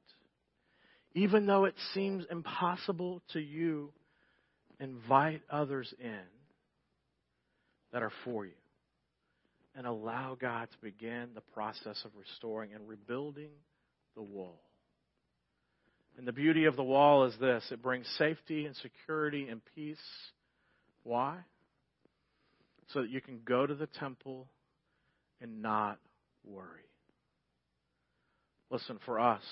even 1.14 1.46
though 1.46 1.64
it 1.64 1.74
seems 1.94 2.26
impossible 2.30 3.22
to 3.32 3.40
you, 3.40 3.90
invite 4.78 5.40
others 5.48 5.90
in 5.98 6.20
that 7.90 8.02
are 8.02 8.12
for 8.22 8.44
you. 8.44 8.52
And 9.74 9.86
allow 9.86 10.36
God 10.38 10.68
to 10.70 10.76
begin 10.82 11.30
the 11.34 11.40
process 11.40 12.02
of 12.04 12.10
restoring 12.18 12.74
and 12.74 12.86
rebuilding 12.86 13.52
the 14.14 14.22
wall. 14.22 14.60
And 16.18 16.26
the 16.26 16.32
beauty 16.32 16.64
of 16.64 16.74
the 16.74 16.82
wall 16.82 17.24
is 17.26 17.34
this 17.40 17.64
it 17.70 17.80
brings 17.80 18.06
safety 18.18 18.66
and 18.66 18.74
security 18.76 19.46
and 19.48 19.60
peace. 19.76 19.96
Why? 21.04 21.36
So 22.92 23.02
that 23.02 23.10
you 23.10 23.20
can 23.20 23.40
go 23.44 23.64
to 23.64 23.74
the 23.74 23.86
temple 23.86 24.48
and 25.40 25.62
not 25.62 25.98
worry. 26.44 26.82
Listen, 28.68 28.98
for 29.06 29.20
us, 29.20 29.42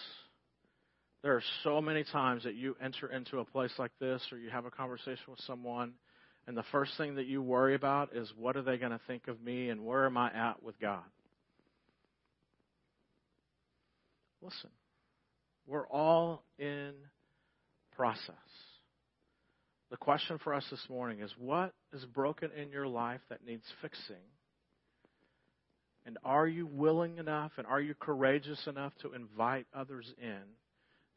there 1.23 1.35
are 1.35 1.43
so 1.63 1.81
many 1.81 2.03
times 2.03 2.43
that 2.43 2.57
you 2.57 2.77
enter 2.83 3.07
into 3.13 3.39
a 3.39 3.45
place 3.45 3.73
like 3.79 3.93
this 4.01 4.21
or 4.33 4.39
you 4.39 4.51
have 4.51 4.65
a 4.65 4.71
conversation 4.71 5.25
with 5.29 5.41
someone, 5.47 5.93
and 6.49 6.57
the 6.57 6.65
first 6.73 6.93
thing 6.99 7.15
that 7.15 7.27
you 7.27 7.43
worry 7.43 7.77
about 7.77 8.15
is 8.15 8.31
what 8.37 8.57
are 8.57 8.63
they 8.63 8.77
going 8.77 8.93
to 8.93 9.01
think 9.07 9.29
of 9.29 9.41
me 9.41 9.71
and 9.71 9.85
where 9.85 10.05
am 10.05 10.17
I 10.17 10.33
at 10.33 10.63
with 10.63 10.79
God? 10.81 11.05
Listen. 14.43 14.71
We're 15.67 15.87
all 15.87 16.45
in 16.59 16.93
process. 17.97 18.35
The 19.91 19.97
question 19.97 20.39
for 20.43 20.55
us 20.55 20.65
this 20.71 20.85
morning 20.89 21.21
is 21.21 21.31
what 21.39 21.73
is 21.93 22.05
broken 22.05 22.51
in 22.53 22.71
your 22.71 22.87
life 22.87 23.21
that 23.31 23.45
needs 23.45 23.65
fixing? 23.83 24.17
And 26.05 26.19
are 26.25 26.47
you 26.47 26.67
willing 26.67 27.19
enough 27.19 27.53
and 27.57 27.67
are 27.67 27.81
you 27.81 27.95
courageous 27.95 28.65
enough 28.67 28.93
to 29.03 29.13
invite 29.13 29.67
others 29.75 30.07
in 30.21 30.43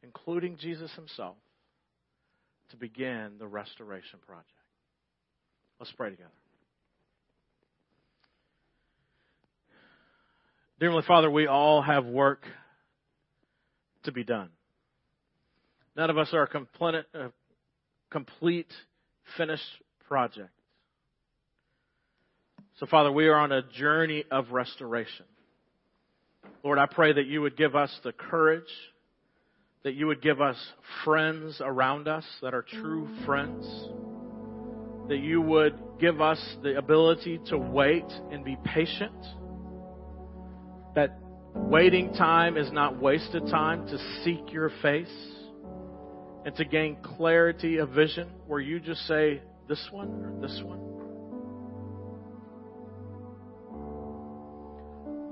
including 0.02 0.56
Jesus 0.56 0.90
himself, 0.94 1.36
to 2.70 2.76
begin 2.76 3.32
the 3.38 3.46
restoration 3.46 4.18
project. 4.26 4.48
Let's 5.78 5.92
pray 5.92 6.10
together. 6.10 6.30
Heavenly 10.80 11.02
Father, 11.06 11.30
we 11.30 11.46
all 11.46 11.82
have 11.82 12.06
work 12.06 12.44
to 14.04 14.12
be 14.12 14.24
done. 14.24 14.50
None 15.96 16.10
of 16.10 16.18
us 16.18 16.32
are 16.32 16.42
a 16.42 17.32
complete, 18.10 18.66
finished 19.36 19.62
project. 20.08 20.50
So, 22.78 22.86
Father, 22.86 23.12
we 23.12 23.26
are 23.26 23.36
on 23.36 23.52
a 23.52 23.62
journey 23.62 24.24
of 24.30 24.52
restoration. 24.52 25.26
Lord, 26.64 26.78
I 26.78 26.86
pray 26.86 27.12
that 27.12 27.26
you 27.26 27.42
would 27.42 27.56
give 27.56 27.76
us 27.76 27.94
the 28.02 28.12
courage, 28.12 28.62
that 29.82 29.94
you 29.94 30.06
would 30.06 30.22
give 30.22 30.40
us 30.40 30.56
friends 31.04 31.60
around 31.60 32.08
us 32.08 32.24
that 32.42 32.54
are 32.54 32.62
true 32.62 33.08
friends, 33.26 33.66
that 35.08 35.18
you 35.18 35.42
would 35.42 35.74
give 35.98 36.20
us 36.20 36.38
the 36.62 36.78
ability 36.78 37.40
to 37.46 37.58
wait 37.58 38.06
and 38.30 38.44
be 38.44 38.56
patient 38.64 39.12
waiting 41.54 42.12
time 42.14 42.56
is 42.56 42.70
not 42.72 43.00
wasted 43.00 43.46
time 43.46 43.86
to 43.86 43.98
seek 44.22 44.52
your 44.52 44.70
face 44.82 45.12
and 46.44 46.54
to 46.56 46.64
gain 46.64 46.96
clarity 47.02 47.78
of 47.78 47.90
vision 47.90 48.28
where 48.46 48.60
you 48.60 48.80
just 48.80 49.00
say, 49.06 49.40
this 49.68 49.88
one 49.92 50.08
or 50.08 50.40
this 50.40 50.60
one. 50.64 50.80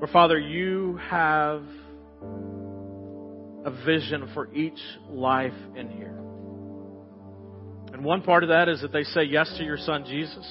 But 0.01 0.11
Father, 0.11 0.39
you 0.39 0.99
have 1.09 1.65
a 3.65 3.85
vision 3.85 4.31
for 4.33 4.53
each 4.55 4.79
life 5.09 5.53
in 5.77 5.91
here. 5.91 6.17
And 7.93 8.05
one 8.05 8.23
part 8.23 8.45
of 8.45 8.51
that 8.51 8.69
is 8.69 8.81
that 8.83 8.93
they 8.93 9.03
say 9.03 9.25
yes 9.25 9.53
to 9.59 9.65
your 9.65 9.77
son 9.77 10.05
Jesus. 10.07 10.47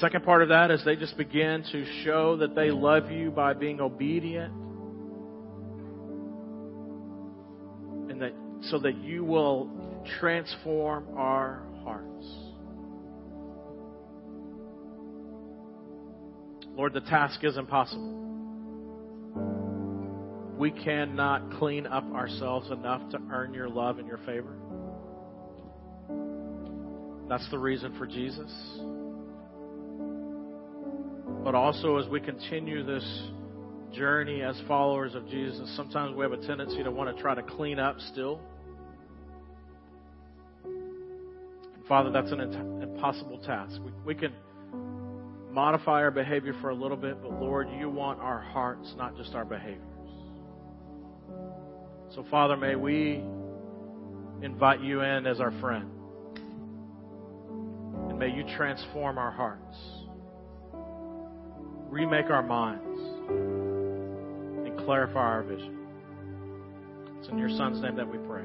Second 0.00 0.24
part 0.24 0.42
of 0.42 0.50
that 0.50 0.70
is 0.70 0.84
they 0.84 0.96
just 0.96 1.16
begin 1.16 1.64
to 1.72 1.86
show 2.04 2.36
that 2.36 2.54
they 2.54 2.70
love 2.70 3.10
you 3.10 3.30
by 3.30 3.54
being 3.54 3.80
obedient. 3.80 4.52
And 8.10 8.20
that 8.20 8.32
so 8.68 8.78
that 8.80 8.96
you 8.98 9.24
will 9.24 9.70
transform 10.18 11.06
our 11.16 11.62
hearts. 11.82 12.26
Lord, 16.76 16.92
the 16.92 17.00
task 17.00 17.42
is 17.42 17.56
impossible. 17.56 18.12
We 20.58 20.72
cannot 20.72 21.52
clean 21.58 21.86
up 21.86 22.04
ourselves 22.12 22.70
enough 22.70 23.08
to 23.12 23.18
earn 23.30 23.54
your 23.54 23.68
love 23.68 23.98
and 23.98 24.06
your 24.06 24.18
favor. 24.18 24.56
That's 27.30 27.48
the 27.50 27.58
reason 27.58 27.96
for 27.98 28.06
Jesus 28.06 28.52
but 31.46 31.54
also 31.54 31.96
as 31.96 32.08
we 32.08 32.18
continue 32.18 32.82
this 32.82 33.22
journey 33.92 34.42
as 34.42 34.60
followers 34.66 35.14
of 35.14 35.28
Jesus, 35.28 35.72
sometimes 35.76 36.16
we 36.16 36.24
have 36.24 36.32
a 36.32 36.44
tendency 36.44 36.82
to 36.82 36.90
want 36.90 37.16
to 37.16 37.22
try 37.22 37.36
to 37.36 37.42
clean 37.44 37.78
up 37.78 38.00
still. 38.00 38.40
And 40.64 41.86
Father, 41.86 42.10
that's 42.10 42.32
an 42.32 42.40
impossible 42.82 43.38
task. 43.46 43.80
We, 43.80 43.92
we 44.04 44.14
can 44.16 44.32
modify 45.52 46.02
our 46.02 46.10
behavior 46.10 46.52
for 46.60 46.70
a 46.70 46.74
little 46.74 46.96
bit, 46.96 47.22
but 47.22 47.40
Lord, 47.40 47.68
you 47.78 47.90
want 47.90 48.18
our 48.18 48.40
hearts, 48.40 48.92
not 48.96 49.16
just 49.16 49.32
our 49.36 49.44
behaviors. 49.44 49.78
So, 52.12 52.26
Father, 52.28 52.56
may 52.56 52.74
we 52.74 53.22
invite 54.42 54.80
you 54.80 55.02
in 55.02 55.28
as 55.28 55.38
our 55.38 55.52
friend. 55.60 55.92
And 58.08 58.18
may 58.18 58.34
you 58.34 58.42
transform 58.56 59.16
our 59.16 59.30
hearts 59.30 59.95
remake 61.96 62.28
our 62.28 62.42
minds, 62.42 63.00
and 64.66 64.78
clarify 64.84 65.18
our 65.18 65.42
vision. 65.42 65.78
It's 67.18 67.28
in 67.28 67.38
your 67.38 67.48
Son's 67.48 67.80
name 67.80 67.96
that 67.96 68.06
we 68.06 68.18
pray. 68.18 68.42